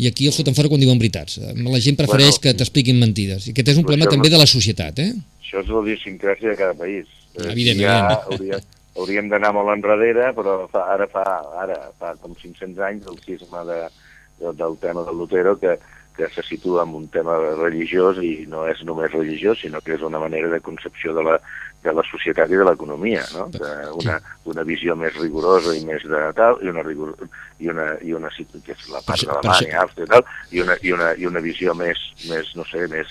[0.00, 1.36] i aquí els foten fora quan diuen veritats.
[1.38, 3.46] Eh, La gent prefereix Bueno, que t'expliquin mentides.
[3.46, 5.12] I aquest és un problema també no- de la societat, eh?
[5.44, 7.06] Això és la idiosincràsia de cada país.
[7.36, 8.58] Eh, Evident, ja hauria,
[8.96, 11.22] hauríem d'anar molt enrere, però fa, ara, fa,
[11.60, 13.82] ara fa com 500 anys el cisma de,
[14.40, 15.76] de, del tema del Lutero que,
[16.16, 20.02] que se situa en un tema religiós i no és només religiós, sinó que és
[20.02, 21.38] una manera de concepció de la,
[21.84, 23.46] de la societat i de l'economia, no?
[23.54, 27.14] De una, una visió més rigorosa i més de tal, i una, rigor,
[27.58, 30.24] i una, i una que és la part això- de per Alemanya, Àustria i tal,
[30.50, 33.06] i una, i una, i una visió més, més no sé, més,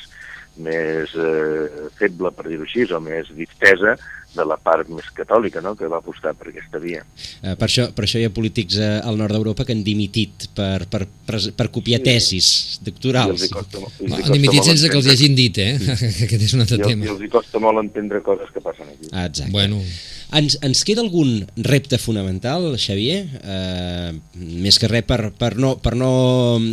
[0.58, 3.96] més eh, feble, per dir-ho així, o més distesa
[4.30, 7.02] de la part més catòlica, no?, que va apostar per aquesta via.
[7.42, 10.50] Eh, per, això, per això hi ha polítics eh, al nord d'Europa que han dimitit
[10.54, 12.06] per, per, per, per copiar Sí.
[12.12, 13.48] tesis doctorals.
[13.50, 15.74] costa, i hi Han costa dimitit sense que els hi entendre- hagin dit, eh?
[15.80, 17.10] Que Aquest és un altre i, els, I tema.
[17.16, 19.10] els hi costa molt entendre coses que passen aquí.
[19.12, 19.52] Ah, exacte.
[19.52, 19.82] Bueno,
[20.30, 23.24] Ens, ens queda algun repte fonamental, Xavier?
[23.42, 26.12] Eh, més que res per, per no, per no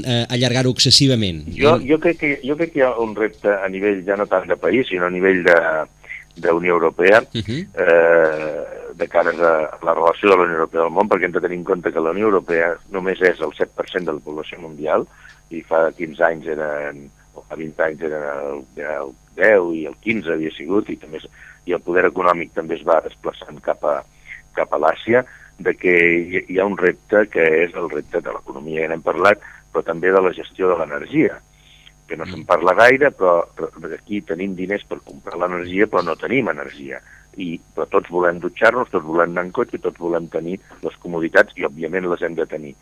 [0.04, 1.46] eh, allargar-ho excessivament.
[1.56, 4.28] Jo, jo, crec que, jo crec que hi ha un repte a nivell ja no
[4.28, 5.56] tant de país, sinó a nivell de,
[6.36, 7.66] de Unió Europea, Uh -huh.
[7.80, 11.40] eh, de cara a la relació de la Unió Europea al món, perquè hem de
[11.40, 15.06] tenir en compte que la Unió Europea només és el 7% de la població mundial,
[15.50, 19.96] i fa 15 anys eren, o fa 20 anys eren el, el 10 i el
[20.00, 21.20] 15 havia sigut, i també
[21.66, 23.98] i el poder econòmic també es va desplaçant cap a,
[24.56, 25.24] cap a l'Àsia,
[25.58, 25.92] de que
[26.46, 30.12] hi, ha un repte que és el repte de l'economia, ja n'hem parlat, però també
[30.12, 31.38] de la gestió de l'energia,
[32.06, 36.16] que no se'n parla gaire, però, però aquí tenim diners per comprar l'energia, però no
[36.20, 37.00] tenim energia.
[37.36, 41.56] I, però tots volem dutxar-nos, tots volem anar en cotxe, tots volem tenir les comoditats,
[41.58, 42.72] i òbviament les hem de tenir.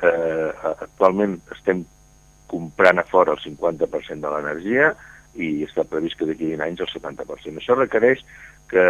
[0.00, 1.84] Eh, actualment estem
[2.50, 4.94] comprant a fora el 50% de l'energia
[5.38, 7.60] i està previst que d'aquí a 20 anys el 70%.
[7.60, 8.22] Això requereix
[8.70, 8.84] que,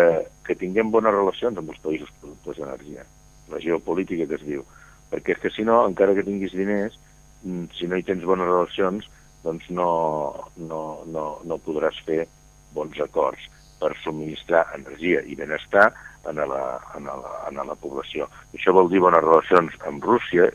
[0.47, 3.05] que tinguem bones relacions amb els països productors d'energia,
[3.53, 4.65] la geopolítica que es diu,
[5.13, 6.99] perquè és que si no, encara que tinguis diners,
[7.45, 9.09] mm, si no hi tens bones relacions,
[9.45, 9.91] doncs no,
[10.57, 12.27] no, no, no podràs fer
[12.77, 13.49] bons acords
[13.81, 15.89] per subministrar energia i benestar
[16.29, 17.15] a la, a la,
[17.49, 18.29] a la població.
[18.55, 20.51] Això vol dir bones relacions amb Rússia,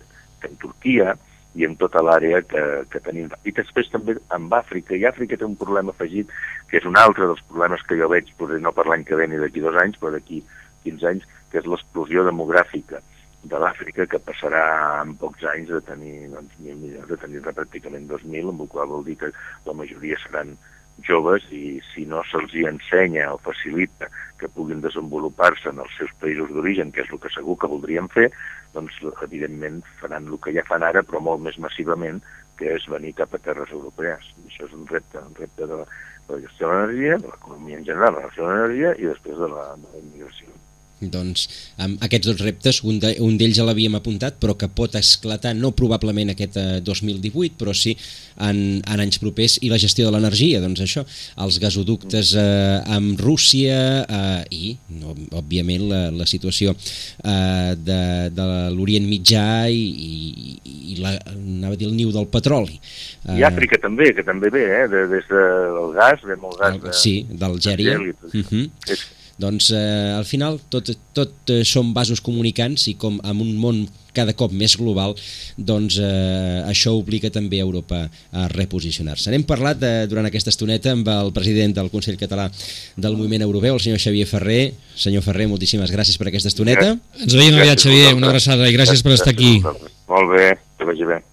[0.46, 1.16] amb Turquia
[1.56, 3.32] i amb tota l'àrea que, que tenim.
[3.48, 6.32] I després també amb Àfrica, i Àfrica té un problema afegit,
[6.70, 9.28] que és un altre dels problemes que jo veig, potser no per l'any que ve
[9.32, 10.42] ni d'aquí dos anys, però d'aquí
[10.86, 13.02] 15 anys, que és l'explosió demogràfica
[13.46, 14.66] de l'Àfrica, que passarà
[15.04, 18.90] en pocs anys de tenir doncs, mil milions, de tenir pràcticament 2.000, amb el qual
[18.92, 19.32] vol dir que
[19.68, 20.56] la majoria seran
[21.04, 26.12] joves i si no se'ls hi ensenya o facilita que puguin desenvolupar-se en els seus
[26.22, 28.30] països d'origen, que és el que segur que voldrien fer,
[28.76, 32.22] doncs evidentment faran el que ja fan ara, però molt més massivament,
[32.60, 34.28] que és venir cap a terres europees.
[34.44, 35.88] I això és un repte, un repte de la,
[36.28, 39.12] de la gestió de l'energia, de l'economia en general, de la gestió de l'energia i
[39.12, 40.56] després de la, de la immigració.
[41.02, 41.50] Doncs
[41.84, 45.74] amb aquests dos reptes, un d'ells de, ja l'havíem apuntat, però que pot esclatar no
[45.76, 47.98] probablement aquest eh, 2018, però sí
[48.40, 51.04] en, en anys propers, i la gestió de l'energia, doncs això,
[51.44, 58.00] els gasoductes eh, amb Rússia eh, i, no, òbviament, la, la situació eh, de,
[58.36, 62.80] de l'Orient Mitjà i, i, i la, anava a dir el niu del petroli.
[63.26, 64.88] I uh, Àfrica també, que també ve, eh?
[64.92, 66.80] De, des del gas, ve molt gas.
[66.82, 68.00] De, sí, d'Algèria.
[68.00, 68.66] Uh -huh.
[68.88, 69.06] És...
[69.42, 73.82] Doncs eh, al final tot, tot eh, són vasos comunicants i com en un món
[74.16, 75.12] cada cop més global,
[75.58, 79.28] doncs eh, això obliga també a Europa a reposicionar-se.
[79.34, 82.48] N'hem parlat eh, durant aquesta estoneta amb el president del Consell Català
[82.96, 84.64] del Moviment Europeu, el senyor Xavier Ferrer.
[84.96, 86.96] Senyor Ferrer, moltíssimes gràcies per aquesta estoneta.
[87.20, 89.58] Ens veiem aviat, Xavier, una abraçada i gràcies per estar aquí.
[89.60, 91.26] Molt bé, que vagi bé.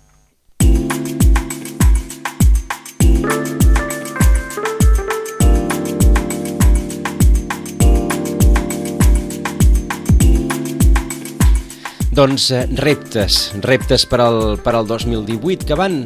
[12.13, 16.03] Doncs eh, reptes, reptes per al, per al 2018 que van,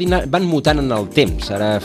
[0.00, 1.52] dir, van mutant en el temps.
[1.54, 1.76] Ara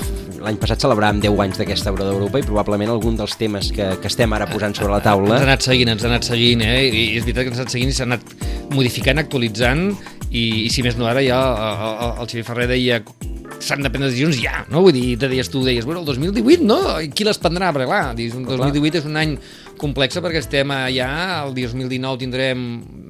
[0.43, 4.09] l'any passat celebràvem 10 anys d'aquesta Euro d'Europa i probablement algun dels temes que, que
[4.09, 5.37] estem ara posant sobre la taula...
[5.37, 6.79] Ens ha anat seguint, ens ha anat seguint, eh?
[6.89, 8.33] I és veritat que ens ha anat seguint i s'ha anat
[8.73, 9.85] modificant, actualitzant
[10.31, 13.03] i, i si més no ara ja el, el, el Xavier Ferrer deia
[13.63, 14.81] s'han de prendre decisions ja, no?
[14.83, 16.79] Vull dir, te deies tu, deies, bueno, el 2018, no?
[17.13, 17.69] Qui les prendrà?
[17.75, 19.37] Perquè clar, dius, el 2018 és un any
[19.79, 21.09] complexa perquè estem ja,
[21.43, 22.61] el 2019 tindrem,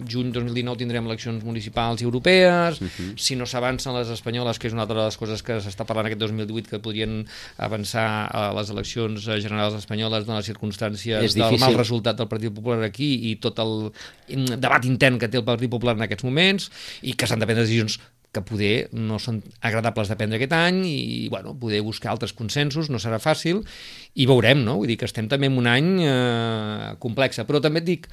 [0.10, 3.14] juny 2019 tindrem eleccions municipals i europees, uh -huh.
[3.18, 6.06] si no s'avancen les espanyoles, que és una altra de les coses que s'està parlant
[6.06, 7.26] aquest 2018, que podrien
[7.58, 12.84] avançar a les eleccions generals espanyoles de les circumstàncies del mal resultat del Partit Popular
[12.84, 13.92] aquí i tot el
[14.60, 16.72] debat intern que té el Partit Popular en aquests moments
[17.02, 18.00] i que s'han de prendre decisions
[18.34, 22.90] que poder no són agradables de prendre aquest any i, bueno, poder buscar altres consensos,
[22.90, 23.62] no serà fàcil,
[24.18, 24.80] i veurem, no?
[24.82, 27.44] Vull dir que estem també en un any eh, complex.
[27.48, 28.10] Però també et dic,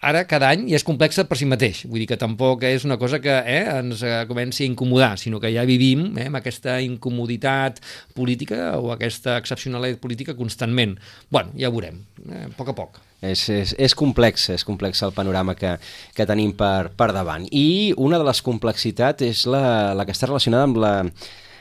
[0.00, 2.98] ara cada any ja és complexa per si mateix, vull dir que tampoc és una
[3.00, 6.78] cosa que eh, ens eh, comenci a incomodar, sinó que ja vivim eh, amb aquesta
[6.84, 7.80] incomoditat
[8.16, 10.96] política o aquesta excepcionalitat política constantment.
[11.30, 13.00] bueno, ja ho veurem, eh, a poc a poc.
[13.30, 15.76] És, és, és complex, és complex el panorama que,
[16.16, 17.46] que tenim per, per davant.
[17.50, 20.94] I una de les complexitats és la, la que està relacionada amb la,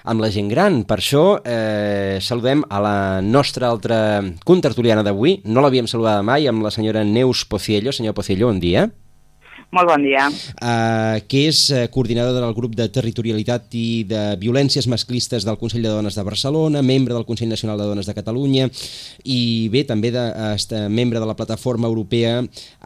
[0.05, 0.83] amb la gent gran.
[0.87, 3.99] Per això eh, saludem a la nostra altra
[4.45, 5.39] contertuliana d'avui.
[5.49, 7.93] No l'havíem saludat mai, amb la senyora Neus Pociello.
[7.95, 8.87] Senyor Pociello, bon dia.
[9.75, 10.29] Molt bon dia.
[10.63, 15.83] Uh, que és uh, coordinadora del grup de territorialitat i de violències masclistes del Consell
[15.83, 18.69] de Dones de Barcelona, membre del Consell Nacional de Dones de Catalunya
[19.27, 22.37] i bé, també de, uh, membre de la plataforma europea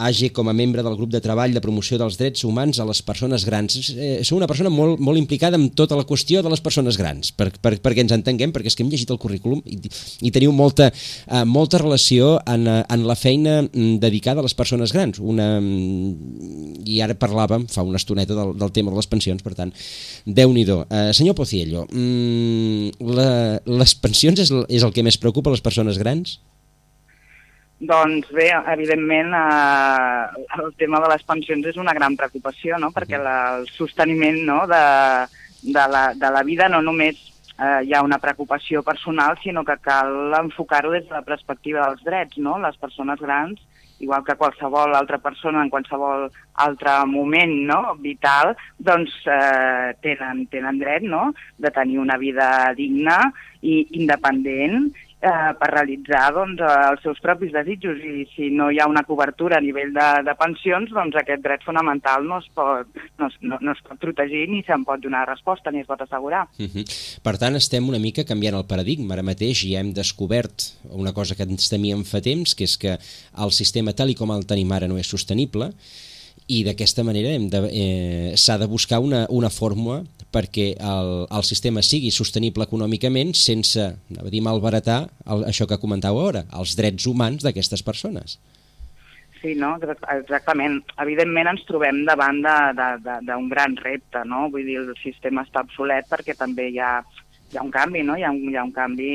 [0.08, 3.04] AGE com a membre del grup de treball de promoció dels drets humans a les
[3.06, 3.78] persones grans.
[3.94, 7.52] Eh, una persona molt, molt implicada en tota la qüestió de les persones grans, per,
[7.62, 9.78] per, perquè ens entenguem, perquè és que hem llegit el currículum i,
[10.26, 14.96] i teniu molta, uh, molta relació en, en la feina mm, dedicada a les persones
[14.96, 15.20] grans.
[15.22, 15.52] Una
[16.86, 19.74] i ara parlàvem fa una estoneta del, del tema de les pensions, per tant,
[20.26, 20.84] déu nhi uh,
[21.16, 23.32] Senyor Pociello, mm, la,
[23.66, 26.40] les pensions és, és el que més preocupa a les persones grans?
[27.80, 32.90] Doncs bé, evidentment eh, el tema de les pensions és una gran preocupació, no?
[32.92, 34.66] perquè la, el sosteniment no?
[34.68, 34.84] de,
[35.64, 37.22] de, la, de la vida no només
[37.56, 42.04] eh, hi ha una preocupació personal, sinó que cal enfocar-ho des de la perspectiva dels
[42.04, 42.36] drets.
[42.44, 42.58] No?
[42.60, 43.64] Les persones grans
[44.00, 46.30] igual que qualsevol altra persona en qualsevol
[46.64, 53.22] altre moment no, vital, doncs eh, tenen, tenen dret no, de tenir una vida digna
[53.62, 54.90] i independent
[55.22, 59.60] eh, per realitzar doncs, els seus propis desitjos i si no hi ha una cobertura
[59.60, 63.60] a nivell de, de pensions, doncs aquest dret fonamental no es pot, no, es, no,
[63.62, 66.48] no es pot protegir ni se'n pot donar resposta ni es pot assegurar.
[66.58, 66.84] Uh mhm.
[66.84, 67.20] -huh.
[67.24, 69.14] Per tant, estem una mica canviant el paradigma.
[69.14, 72.98] Ara mateix ja hem descobert una cosa que ens temíem fa temps, que és que
[73.38, 75.74] el sistema tal i com el tenim ara no és sostenible
[76.50, 77.32] i d'aquesta manera
[77.70, 80.02] eh, s'ha de buscar una, una fórmula
[80.34, 86.30] perquè el, el sistema sigui sostenible econòmicament sense, a dir, malbaratar el, això que comentàveu
[86.30, 88.38] ara, els drets humans d'aquestes persones.
[89.40, 89.78] Sí, no?
[89.80, 90.82] exactament.
[91.00, 94.50] Evidentment ens trobem davant d'un gran repte, no?
[94.52, 96.98] Vull dir, el sistema està obsolet perquè també hi ha,
[97.54, 98.18] hi ha un canvi, no?
[98.20, 99.14] Hi ha un, hi ha un canvi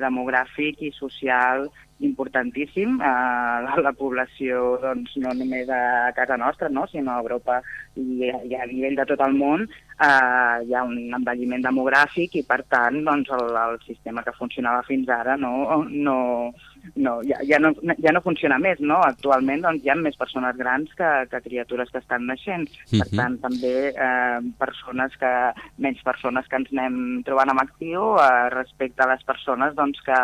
[0.00, 1.68] demogràfic i social
[2.04, 2.98] importantíssim.
[3.00, 6.86] Eh, la, la població, doncs, no només a casa nostra, no?
[6.90, 7.60] sinó a Europa
[7.96, 9.66] i, i a nivell de tot el món,
[10.02, 14.84] eh, hi ha un envelliment demogràfic i, per tant, doncs, el, el sistema que funcionava
[14.88, 16.16] fins ara no, no,
[16.94, 18.80] no, ja, ja, no, ja no funciona més.
[18.80, 19.00] No?
[19.06, 22.68] Actualment doncs, hi ha més persones grans que, que criatures que estan naixent.
[22.90, 23.16] Per uh -huh.
[23.20, 25.32] tant, també eh, persones que,
[25.78, 30.20] menys persones que ens anem trobant amb actiu eh, respecte a les persones doncs, que,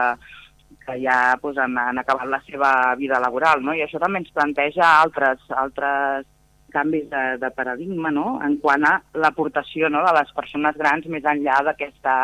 [0.89, 3.77] que ja pues, han, han acabat la seva vida laboral, no?
[3.77, 6.27] I això també ens planteja altres, altres
[6.73, 8.39] canvis de, de paradigma no?
[8.45, 10.03] en quant a l'aportació no?
[10.05, 12.17] de les persones grans més enllà d'aquesta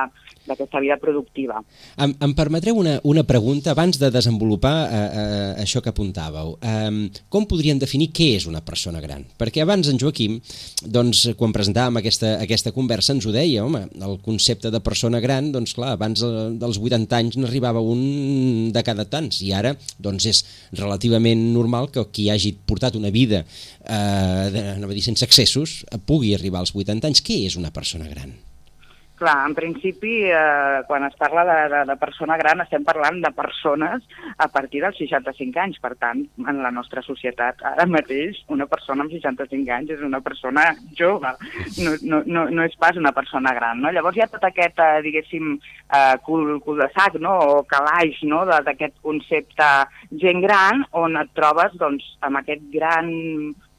[0.48, 1.60] d'aquesta vida productiva.
[1.96, 6.54] Em, em permetreu una, una pregunta abans de desenvolupar eh, eh, això que apuntàveu.
[6.60, 9.24] Eh, com podríem definir què és una persona gran?
[9.40, 10.38] Perquè abans en Joaquim,
[10.84, 15.50] doncs, quan presentàvem aquesta, aquesta conversa, ens ho deia, home, el concepte de persona gran,
[15.54, 16.22] doncs clar, abans
[16.60, 20.44] dels 80 anys n'arribava un de cada tants, i ara doncs, és
[20.76, 26.34] relativament normal que qui hagi portat una vida eh, de, no dir, sense excessos pugui
[26.34, 27.22] arribar als 80 anys.
[27.24, 28.34] Què és una persona gran?
[29.14, 33.30] Clar, en principi, eh, quan es parla de, de, de persona gran, estem parlant de
[33.30, 34.02] persones
[34.42, 35.78] a partir dels 65 anys.
[35.78, 40.18] Per tant, en la nostra societat, ara mateix, una persona amb 65 anys és una
[40.24, 40.64] persona
[40.98, 41.30] jove,
[41.84, 43.84] no, no, no, no és pas una persona gran.
[43.84, 43.92] No?
[43.94, 45.52] Llavors hi ha tot aquest, eh, diguéssim,
[45.94, 47.36] eh, cul, cul de sac, no?
[47.54, 48.42] o calaix no?
[48.50, 49.70] d'aquest concepte
[50.24, 53.14] gent gran, on et trobes doncs, amb aquest gran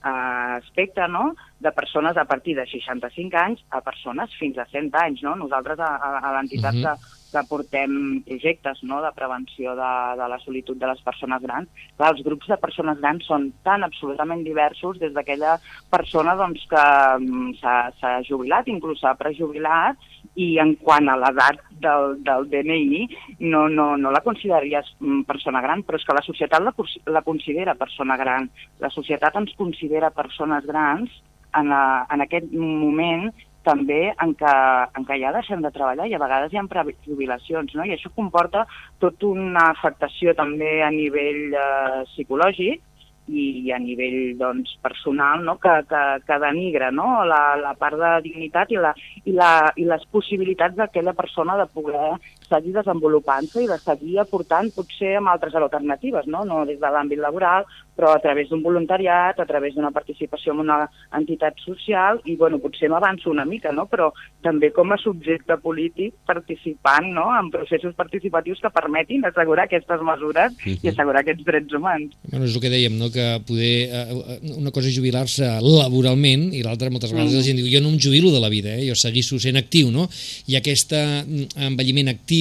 [0.05, 1.33] eh, espectre no?
[1.59, 5.23] De persones a partir de 65 anys a persones fins a 100 anys.
[5.23, 5.35] No?
[5.35, 6.95] Nosaltres a, a, a l'entitat uh -huh.
[6.95, 9.01] que, que portem projectes no?
[9.01, 12.99] de prevenció de, de la solitud de les persones grans, clar, els grups de persones
[12.99, 16.85] grans són tan absolutament diversos des d'aquella persona doncs, que
[17.19, 19.97] mm, s'ha jubilat, inclús s'ha prejubilat,
[20.35, 23.07] i en quant a l'edat del, del DNI
[23.39, 26.73] no, no, no la consideraries mm, persona gran, però és que la societat la,
[27.07, 28.49] la considera persona gran.
[28.79, 31.11] La societat ens considera persones grans
[31.59, 33.29] en, a, en aquest moment
[33.65, 34.55] també en què,
[34.97, 37.85] en què ja deixem de treballar i a vegades hi ha prejubilacions, no?
[37.85, 38.65] i això comporta
[39.01, 42.83] tota una afectació també a nivell eh, psicològic,
[43.27, 45.55] i a nivell doncs, personal no?
[45.57, 47.25] que, que, que denigra no?
[47.25, 51.65] la, la part de dignitat i, la, i, la, i les possibilitats d'aquella persona de
[51.73, 52.11] poder
[52.47, 57.21] seguir desenvolupant-se i de seguir aportant potser amb altres alternatives, no, no des de l'àmbit
[57.21, 60.77] laboral, però a través d'un voluntariat, a través d'una participació en una
[61.15, 63.87] entitat social, i bueno, potser m'avanço una mica, no?
[63.87, 64.09] però
[64.43, 67.29] també com a subjecte polític participant no?
[67.39, 70.77] en processos participatius que permetin assegurar aquestes mesures uh -huh.
[70.83, 72.11] i assegurar aquests drets humans.
[72.29, 73.09] Bueno, és el que dèiem, no?
[73.09, 77.41] que poder, eh, una cosa és jubilar-se laboralment i l'altra moltes vegades uh -huh.
[77.41, 78.87] la gent diu jo no em jubilo de la vida, eh?
[78.89, 80.09] jo segueixo sent actiu, no?
[80.47, 82.34] i aquest mm, envelliment actiu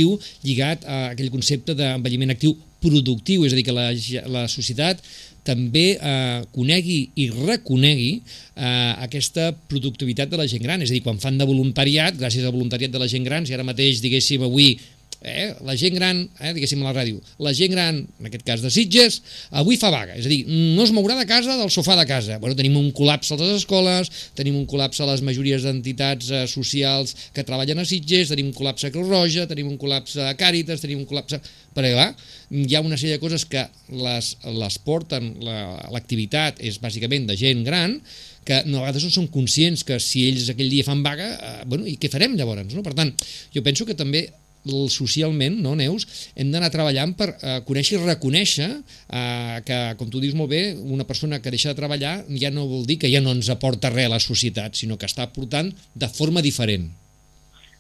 [0.44, 3.88] lligat a aquell concepte d'envelliment actiu productiu, és a dir, que la,
[4.28, 5.00] la societat
[5.44, 10.82] també eh, conegui i reconegui eh, aquesta productivitat de la gent gran.
[10.84, 13.56] És a dir, quan fan de voluntariat, gràcies al voluntariat de la gent gran, si
[13.56, 14.74] ara mateix, diguéssim, avui
[15.24, 18.62] eh, la gent gran, eh, diguéssim a la ràdio, la gent gran, en aquest cas
[18.62, 21.96] de Sitges, avui fa vaga, és a dir, no es mourà de casa del sofà
[21.98, 22.38] de casa.
[22.42, 26.44] Bueno, tenim un col·lapse a les escoles, tenim un col·lapse a les majories d'entitats eh,
[26.50, 30.36] socials que treballen a Sitges, tenim un col·lapse a Creu Roja, tenim un col·lapse a
[30.38, 31.40] Càritas, tenim un col·lapse...
[31.74, 32.12] Perquè, clar,
[32.54, 37.34] hi ha una sèrie de coses que les, les porten, l'activitat la, és bàsicament de
[37.40, 37.98] gent gran,
[38.44, 41.60] que no, a vegades no són conscients que si ells aquell dia fan vaga, eh,
[41.66, 42.76] bueno, i què farem llavors?
[42.76, 42.84] No?
[42.84, 43.10] Per tant,
[43.54, 44.26] jo penso que també
[44.92, 50.22] socialment, no, Neus, hem d'anar treballant per eh, conèixer i reconèixer eh, que, com tu
[50.22, 53.22] dius molt bé, una persona que deixa de treballar ja no vol dir que ja
[53.24, 56.90] no ens aporta res a la societat, sinó que està aportant de forma diferent.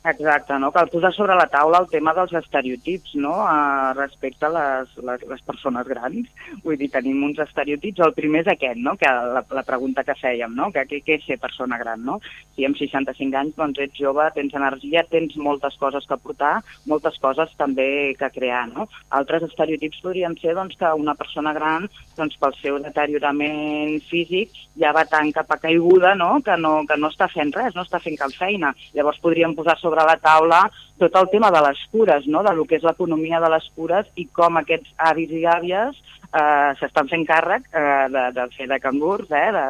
[0.04, 0.68] Exacte, no?
[0.70, 3.38] cal posar sobre la taula el tema dels estereotips no?
[3.40, 6.26] a, respecte a les, les, les persones grans.
[6.60, 8.98] Vull dir, tenim uns estereotips, el primer és aquest, no?
[9.00, 10.68] que la, la pregunta que fèiem, no?
[10.74, 12.04] que què, què és ser persona gran?
[12.04, 12.18] No?
[12.52, 17.16] Si amb 65 anys doncs, ets jove, tens energia, tens moltes coses que portar, moltes
[17.24, 18.66] coses també que crear.
[18.74, 18.84] No?
[19.08, 21.88] Altres estereotips podrien ser doncs, que una persona gran,
[22.18, 26.42] doncs, pel seu deteriorament físic, ja va tan cap a caiguda no?
[26.44, 28.74] Que, no, que no està fent res, no està fent cap feina.
[28.92, 32.42] Llavors podríem posar sobre sobre la taula tot el tema de les cures, no?
[32.42, 36.70] de lo que és l'economia de les cures i com aquests avis i àvies eh,
[36.78, 39.64] s'estan fent càrrec eh, de, de fer de cangurs, eh, de,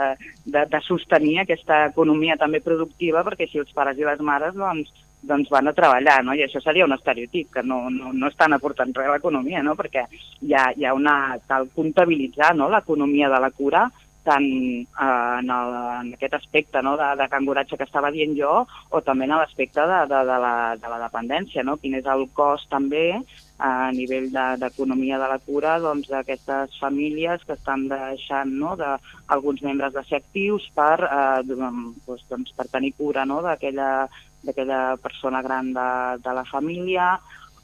[0.53, 4.93] de, de sostenir aquesta economia també productiva, perquè si els pares i les mares doncs,
[5.25, 6.37] doncs van a treballar, no?
[6.37, 9.77] i això seria un estereotip, que no, no, no estan aportant res a l'economia, no?
[9.81, 10.05] perquè
[10.45, 11.39] hi ha, hi ha una...
[11.49, 12.69] cal comptabilitzar no?
[12.69, 13.89] l'economia de la cura
[14.25, 18.53] tant eh, en, el, en aquest aspecte no, de, de canguratge que estava dient jo
[18.65, 21.77] o també en l'aspecte de, de, de, la, de la dependència, no?
[21.81, 23.07] quin és el cost també
[23.65, 28.75] a nivell d'economia de, de la cura doncs, d'aquestes doncs, famílies que estan deixant no,
[28.81, 28.97] de,
[29.37, 35.45] alguns membres de ser actius per, eh, doncs, doncs, per tenir cura no, d'aquella persona
[35.45, 35.89] gran de,
[36.25, 37.15] de la família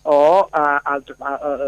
[0.03, 1.05] o eh, el,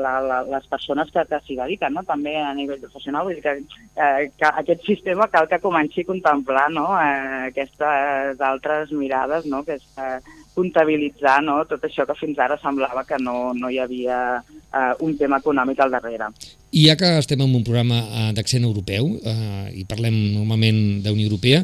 [0.03, 2.05] la, la, les persones que, que s'hi dediquen, no?
[2.09, 3.27] també a nivell professional.
[3.27, 3.57] Vull dir que,
[3.97, 6.87] eh, que aquest sistema cal que comenci a contemplar no?
[6.97, 9.63] eh, aquestes altres mirades, no?
[9.67, 10.19] que és eh,
[10.57, 11.61] comptabilitzar no?
[11.69, 15.81] tot això que fins ara semblava que no, no hi havia eh, un tema econòmic
[15.81, 16.33] al darrere.
[16.73, 21.29] I ja que estem en un programa eh, d'accent europeu eh, i parlem normalment d'Unió
[21.29, 21.61] Europea,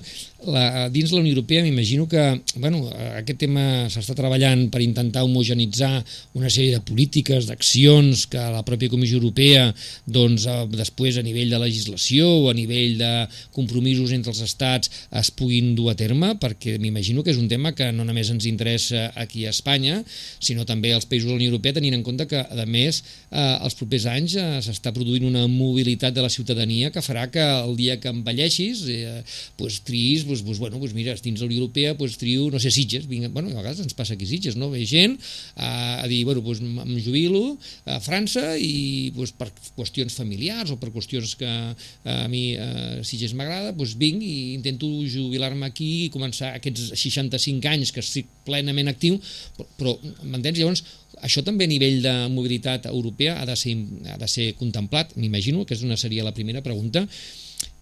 [0.47, 2.23] la, dins la Unió Europea m'imagino que
[2.61, 2.85] bueno,
[3.17, 5.91] aquest tema s'està treballant per intentar homogenitzar
[6.39, 9.65] una sèrie de polítiques, d'accions que la pròpia Comissió Europea
[10.05, 13.11] doncs, eh, després a nivell de legislació o a nivell de
[13.57, 17.73] compromisos entre els estats es puguin dur a terme, perquè m'imagino que és un tema
[17.73, 20.03] que no només ens interessa aquí a Espanya,
[20.39, 23.03] sinó també als països de la Unió Europea, tenint en compte que, a més,
[23.33, 27.43] eh, els propers anys eh, s'està produint una mobilitat de la ciutadania que farà que
[27.43, 29.23] el dia que envelleixis eh,
[29.57, 32.61] pues, triïs, pues, pues, bueno, pues mira, dins de la Unió Europea pues, trio, no
[32.61, 34.71] sé, Sitges, vinga, bueno, a vegades ens passa aquí Sitges, no?
[34.71, 35.19] Ve gent
[35.57, 40.79] a, a dir, bueno, pues, em jubilo a França i pues, per qüestions familiars o
[40.81, 46.13] per qüestions que a mi a Sitges m'agrada, pues, vinc i intento jubilar-me aquí i
[46.15, 49.19] començar aquests 65 anys que estic plenament actiu,
[49.57, 49.95] però, però
[50.25, 50.59] m'entens?
[50.59, 50.85] Llavors,
[51.25, 53.75] això també a nivell de mobilitat europea ha de ser,
[54.13, 57.07] ha de ser contemplat, m'imagino, que és una seria la primera pregunta.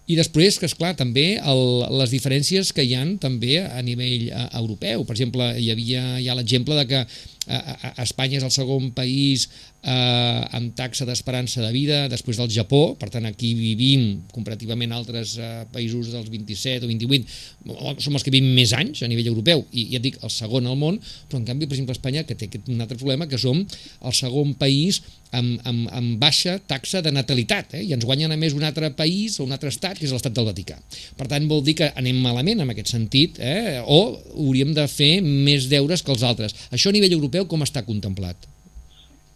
[0.07, 1.61] I després, que és clar també el,
[1.99, 5.03] les diferències que hi han també a nivell eh, europeu.
[5.03, 7.01] Per exemple, hi havia ja l'exemple de que
[7.47, 9.47] a, Espanya és el segon país
[9.81, 14.99] eh, amb taxa d'esperança de vida després del Japó, per tant aquí vivim comparativament a
[14.99, 19.31] altres eh, països dels 27 o 28 som els que vivim més anys a nivell
[19.31, 19.63] europeu.
[19.71, 22.35] I ja et dic el segon al món però en canvi per exemple Espanya que
[22.37, 25.01] té un altre problema que som el segon país
[25.35, 27.83] amb, amb, amb baixa taxa de natalitat eh?
[27.83, 30.35] i ens guanyen a més un altre país o un altre estat que és l'estat
[30.35, 30.77] del Vaticà.
[31.17, 33.81] Per tant vol dir que anem malament en aquest sentit eh?
[33.83, 33.99] o
[34.37, 36.55] hauríem de fer més deures que els altres.
[36.71, 38.47] Això a nivell europeu com està contemplat?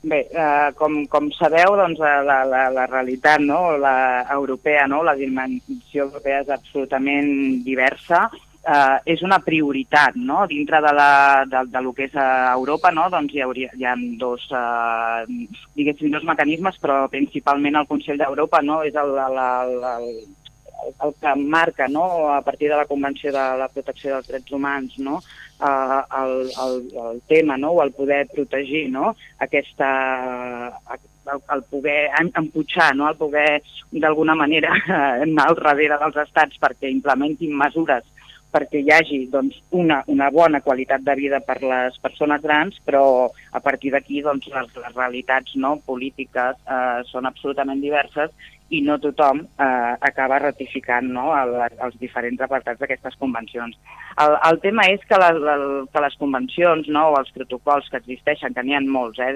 [0.02, 3.78] Bé, eh, com, com sabeu, doncs, eh, la, la, la realitat no?
[3.78, 5.04] la europea, no?
[5.06, 8.24] la dimensió europea és absolutament diversa,
[8.66, 10.48] eh, és una prioritat no?
[10.50, 11.12] dintre de, la,
[11.46, 12.26] de, de lo que és eh,
[12.56, 13.08] Europa, no?
[13.14, 15.48] doncs hi, hauria, hi ha dos, eh,
[15.78, 18.82] diguéssim, dos mecanismes, però principalment el Consell d'Europa no?
[18.88, 20.10] és el, el, el, el,
[21.06, 22.34] el que marca no?
[22.34, 25.22] a partir de la Convenció de la Protecció dels Drets Humans no?
[25.62, 26.34] Eh, el,
[26.66, 27.72] el, el tema, no?
[27.72, 29.16] o el poder protegir no?
[29.40, 29.90] aquesta,
[30.94, 33.10] el, el poder empujar, no?
[33.10, 34.72] el poder d'alguna manera
[35.22, 38.08] anar al darrere dels estats perquè implementin mesures
[38.52, 43.32] perquè hi hagi doncs, una, una bona qualitat de vida per les persones grans, però
[43.52, 48.34] a partir d'aquí doncs, les, les realitats no, polítiques eh, són absolutament diverses
[48.72, 53.76] i no tothom eh, acaba ratificant no, el, els diferents apartats d'aquestes convencions.
[54.24, 55.56] El, el tema és que, la, la,
[55.92, 59.34] que les convencions no, o els protocols que existeixen, que n'hi ha molts eh,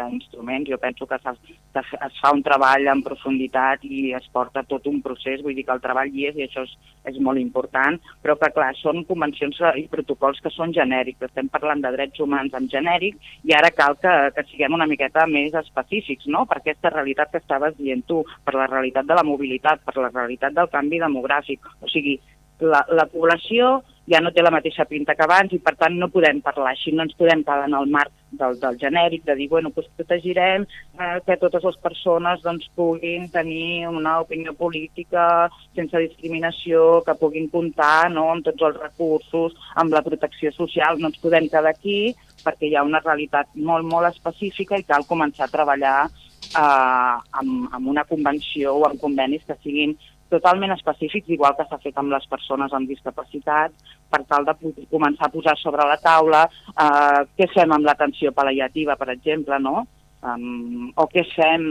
[0.00, 5.00] d'instruments, jo penso que, es fa un treball en profunditat i es porta tot un
[5.04, 6.72] procés, vull dir que el treball hi és i això és,
[7.12, 11.84] és molt important, però que clar, són convencions i protocols que són genèrics, estem parlant
[11.84, 16.28] de drets humans en genèric i ara cal que, que siguem una miqueta més específics
[16.32, 16.46] no?
[16.48, 20.12] per aquesta realitat que estaves dient tu, per la realitat de la mobilitat, per la
[20.12, 21.66] realitat del canvi demogràfic.
[21.82, 22.16] O sigui,
[22.60, 26.10] la, la població ja no té la mateixa pinta que abans i per tant no
[26.10, 29.48] podem parlar així, no ens podem quedar en el marc del, del genèric, de dir,
[29.50, 35.48] bueno, doncs protegirem eh, que totes les persones doncs, puguin tenir una opinió política
[35.78, 41.10] sense discriminació, que puguin comptar no, amb tots els recursos, amb la protecció social, no
[41.12, 45.46] ens podem quedar aquí perquè hi ha una realitat molt, molt específica i cal començar
[45.46, 49.96] a treballar eh, amb, amb una convenció o amb convenis que siguin
[50.30, 53.74] totalment específics, igual que s'ha fet amb les persones amb discapacitat,
[54.10, 54.56] per tal de
[54.90, 59.86] començar a posar sobre la taula eh, què fem amb l'atenció pal·liativa, per exemple, no?
[60.20, 61.62] Um, o què fem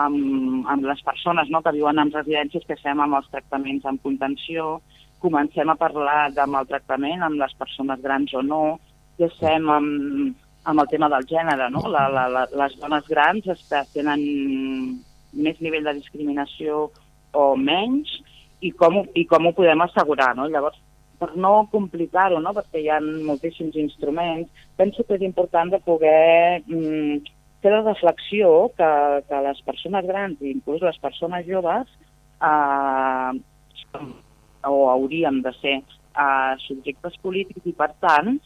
[0.00, 3.98] amb, amb les persones no, que viuen en residències, què fem amb els tractaments en
[4.00, 4.78] contenció,
[5.20, 8.62] comencem a parlar de maltractament amb les persones grans o no,
[9.18, 11.84] què fem amb, amb el tema del gènere, no?
[11.92, 14.24] La, la, la, les dones grans que tenen
[15.36, 16.86] més nivell de discriminació
[17.32, 18.18] o menys
[18.60, 20.48] i com, i com ho podem assegurar, no?
[20.50, 20.78] Llavors,
[21.18, 22.54] per no complicar-ho, no?
[22.54, 27.18] perquè hi ha moltíssims instruments, penso que és important de poder mm,
[27.62, 28.90] fer la reflexió que,
[29.26, 31.90] que les persones grans, inclús les persones joves,
[32.38, 33.32] eh,
[34.68, 38.38] o hauríem de ser eh, subjectes polítics i, per tant,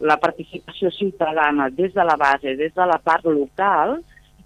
[0.00, 3.98] la participació ciutadana des de la base, des de la part local,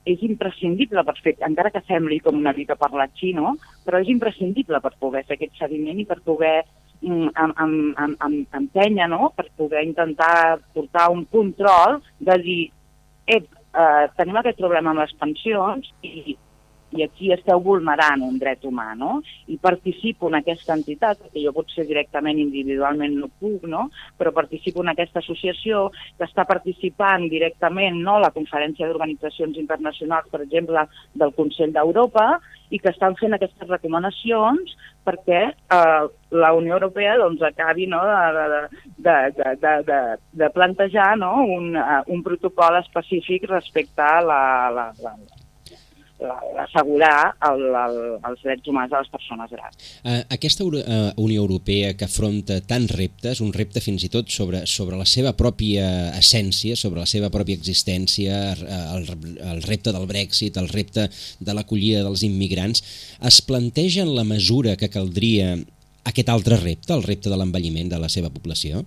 [0.05, 4.81] és imprescindible per fer, encara que sembli com una mica parlar xino, però és imprescindible
[4.85, 6.57] per poder fer aquest seguiment i per poder
[7.01, 7.75] mm, em, em,
[8.05, 9.33] em, em, empènyer, no?
[9.37, 12.63] per poder intentar portar un control de dir,
[13.27, 16.37] eh, eh, tenim aquest problema amb les pensions i
[16.95, 19.19] i aquí esteu vulnerant un dret humà, no?
[19.51, 23.89] I participo en aquesta entitat, que jo potser directament individualment no puc, no?
[24.19, 25.89] Però participo en aquesta associació
[26.19, 32.39] que està participant directament, no?, la conferència d'organitzacions internacionals, per exemple, del Consell d'Europa,
[32.75, 34.73] i que estan fent aquestes recomanacions
[35.05, 36.05] perquè eh,
[36.43, 38.47] la Unió Europea doncs, acabi no, de,
[39.07, 40.01] de, de, de, de,
[40.43, 44.43] de plantejar no, un, uh, un protocol específic respecte a la,
[44.75, 45.15] la, la,
[46.63, 47.97] assegurar el, el,
[48.29, 49.91] els drets humans de les persones grans.
[50.05, 54.65] Uh, aquesta uh, Unió Europea que afronta tants reptes, un repte fins i tot sobre,
[54.71, 58.41] sobre la seva pròpia essència, sobre la seva pròpia existència,
[58.95, 59.07] el,
[59.43, 61.09] el repte del Brexit, el repte
[61.41, 62.85] de l'acollida dels immigrants,
[63.25, 65.57] es planteja en la mesura que caldria
[66.05, 68.85] aquest altre repte, el repte de l'envelliment de la seva població?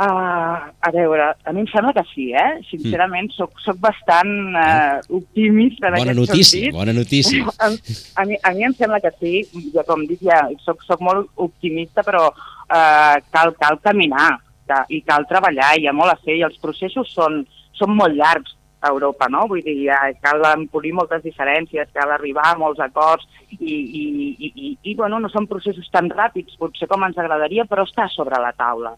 [0.00, 2.62] Uh, a veure, a mi em sembla que sí, eh?
[2.70, 3.34] Sincerament, mm.
[3.36, 6.72] soc, soc bastant uh, optimista en bona aquest notícia, sentit.
[6.72, 9.32] Bona notícia, a, a, mi, a mi em sembla que sí.
[9.74, 14.30] Jo, com dic, ja soc, soc molt optimista, però uh, cal, cal caminar
[14.64, 17.42] que, i cal treballar, hi ha molt a fer, i els processos són,
[17.76, 19.44] són molt llargs a Europa, no?
[19.52, 23.28] Vull dir, ja cal empolir moltes diferències, cal arribar a molts acords
[23.58, 27.68] i, i, i, i, i bueno, no són processos tan ràpids, potser com ens agradaria,
[27.68, 28.96] però està sobre la taula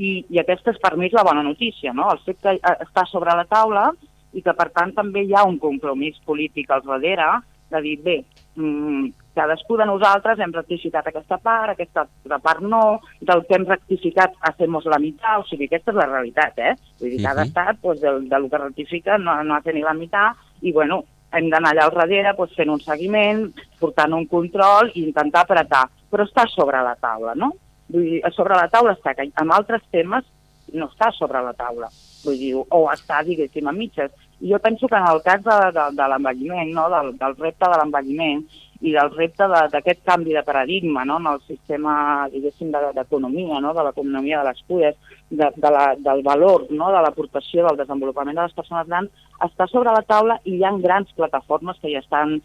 [0.00, 2.08] i, i aquesta és per mi la bona notícia, no?
[2.14, 3.90] el fet que eh, està sobre la taula
[4.32, 7.30] i que per tant també hi ha un compromís polític al darrere
[7.70, 8.16] de dir, bé,
[8.58, 14.34] mmm, cadascú de nosaltres hem rectificat aquesta part, aquesta part no, del que hem rectificat
[14.50, 16.74] hacemos la meitat, o sigui, aquesta és la realitat, eh?
[16.98, 17.48] Vull dir, cada uh -huh.
[17.48, 21.48] estat, pues, del, del que rectifica no, no ha tenit la meitat, i bueno, hem
[21.50, 26.24] d'anar allà al darrere pues, fent un seguiment, portant un control i intentar apretar, però
[26.24, 27.52] està sobre la taula, no?
[27.90, 30.26] Vull dir, sobre la taula està, que amb altres temes
[30.74, 31.90] no està sobre la taula.
[32.24, 34.12] Vull dir, o està, diguéssim, a mitges.
[34.40, 36.88] I jo penso que en el cas de, de, de l'envelliment, no?
[36.92, 38.44] del, del repte de l'envelliment
[38.80, 41.18] i del repte d'aquest de, canvi de paradigma no?
[41.20, 41.94] en el sistema,
[42.32, 43.74] diguéssim, d'economia, de, no?
[43.76, 46.88] de l'economia de les cures, de, de la, del valor, no?
[46.94, 50.72] de l'aportació del desenvolupament de les persones grans, està sobre la taula i hi ha
[50.80, 52.38] grans plataformes que ja estan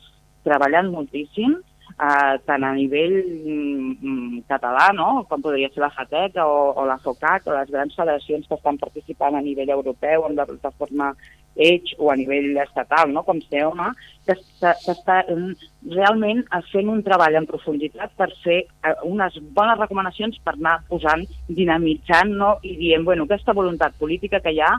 [0.44, 1.56] treballant moltíssim
[1.94, 5.26] eh, tant a nivell mm, català, no?
[5.30, 8.80] com podria ser la FATEC o, o la FOCAC, o les grans federacions que estan
[8.82, 11.14] participant a nivell europeu en la plataforma
[11.56, 13.24] Edge o a nivell estatal, no?
[13.24, 13.94] com SEOMA,
[14.28, 20.42] que, que, està realment fent un treball en profunditat per fer eh, unes bones recomanacions
[20.44, 22.58] per anar posant, dinamitzant no?
[22.64, 24.74] i dient, bueno, aquesta voluntat política que hi ha,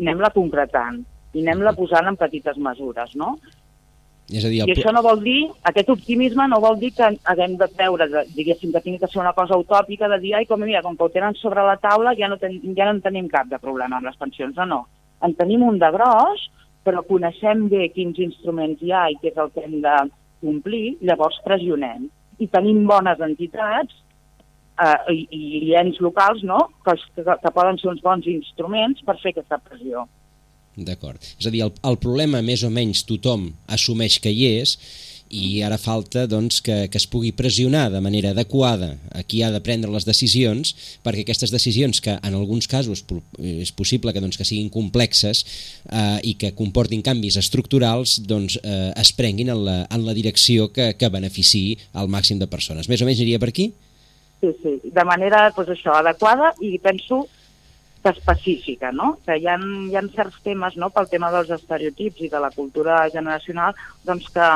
[0.00, 1.02] anem-la concretant
[1.36, 3.36] i anem-la posant en petites mesures, no?
[4.26, 4.70] És a dir, el...
[4.70, 5.38] I això no vol dir,
[5.70, 9.34] aquest optimisme no vol dir que haguem de veure, diguéssim, que tingui que ser una
[9.36, 12.30] cosa utòpica de dir, ai, com, mira, com que ho tenen sobre la taula ja
[12.32, 14.56] no, ten, ja no en tenim cap de problema amb les pensions.
[14.58, 14.80] No, no.
[15.22, 16.48] En tenim un de gros,
[16.86, 19.94] però coneixem bé quins instruments hi ha i què és el que hem de
[20.42, 22.10] complir, llavors pressionem.
[22.42, 23.94] I tenim bones entitats
[24.82, 25.22] eh, i,
[25.70, 26.66] i ens locals no?
[26.84, 30.06] que, que, que poden ser uns bons instruments per fer aquesta pressió.
[30.76, 31.20] D'acord.
[31.40, 34.76] És a dir, el, el problema més o menys tothom assumeix que hi és
[35.26, 39.50] i ara falta doncs, que, que es pugui pressionar de manera adequada a qui ha
[39.50, 40.72] de prendre les decisions
[41.02, 43.02] perquè aquestes decisions que en alguns casos
[43.40, 45.42] és possible que, doncs, que siguin complexes
[45.90, 50.70] eh, i que comportin canvis estructurals doncs, eh, es prenguin en la, en la direcció
[50.72, 52.88] que, que benefici al màxim de persones.
[52.88, 53.72] Més o menys aniria per aquí?
[54.44, 57.24] Sí, sí, de manera pues, això, adequada i penso
[58.12, 59.16] específica, no?
[59.26, 62.50] Que hi ha, hi ha certs temes, no?, pel tema dels estereotips i de la
[62.54, 63.76] cultura generacional,
[64.06, 64.50] doncs que,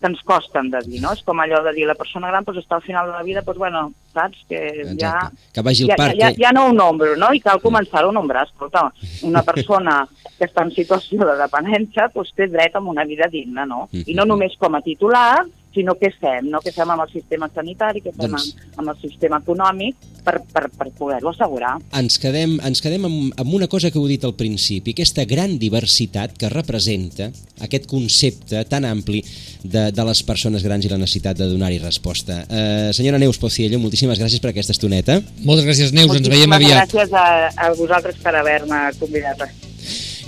[0.00, 1.12] que ens costen de dir, no?
[1.16, 3.44] És com allò de dir, la persona gran doncs, està al final de la vida,
[3.46, 3.84] doncs, bueno,
[4.14, 4.42] saps?
[4.48, 4.98] Que Exacte.
[5.02, 5.14] ja...
[5.54, 6.18] Que vagi al ja, parc.
[6.18, 7.30] Ja, ja, ja no ho nombro, no?
[7.36, 8.46] I cal començar a nombrar.
[8.48, 8.88] Escolta,
[9.28, 10.00] una persona
[10.38, 13.86] que està en situació de dependència doncs, té dret a una vida digna, no?
[13.92, 15.44] I no només com a titular,
[15.74, 16.60] sinó què fem, no?
[16.64, 18.50] què fem amb el sistema sanitari, què fem doncs...
[18.50, 21.76] amb, amb el sistema econòmic per, per, per poder-ho assegurar.
[21.96, 25.56] Ens quedem, ens quedem amb, amb una cosa que heu dit al principi, aquesta gran
[25.62, 27.30] diversitat que representa
[27.62, 29.22] aquest concepte tan ampli
[29.62, 32.42] de, de les persones grans i la necessitat de donar-hi resposta.
[32.48, 35.20] Eh, senyora Neus Pociello, moltíssimes gràcies per aquesta estoneta.
[35.44, 36.84] Moltes gràcies, Neus, moltíssimes ens veiem aviat.
[36.84, 39.69] gràcies a, a vosaltres per haver-me convidat.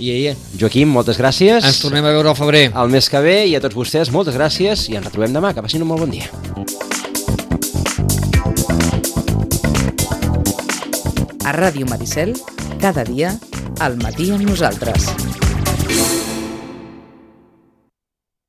[0.03, 1.63] I Joaquim, moltes gràcies.
[1.63, 2.65] Ens tornem a veure al febrer.
[2.75, 5.53] El mes que ve i a tots vostès, moltes gràcies i ens retrobem demà.
[5.55, 6.27] Que passin un molt bon dia.
[11.47, 12.35] A Ràdio Maricel,
[12.83, 13.37] cada dia,
[13.79, 15.22] al matí amb nosaltres.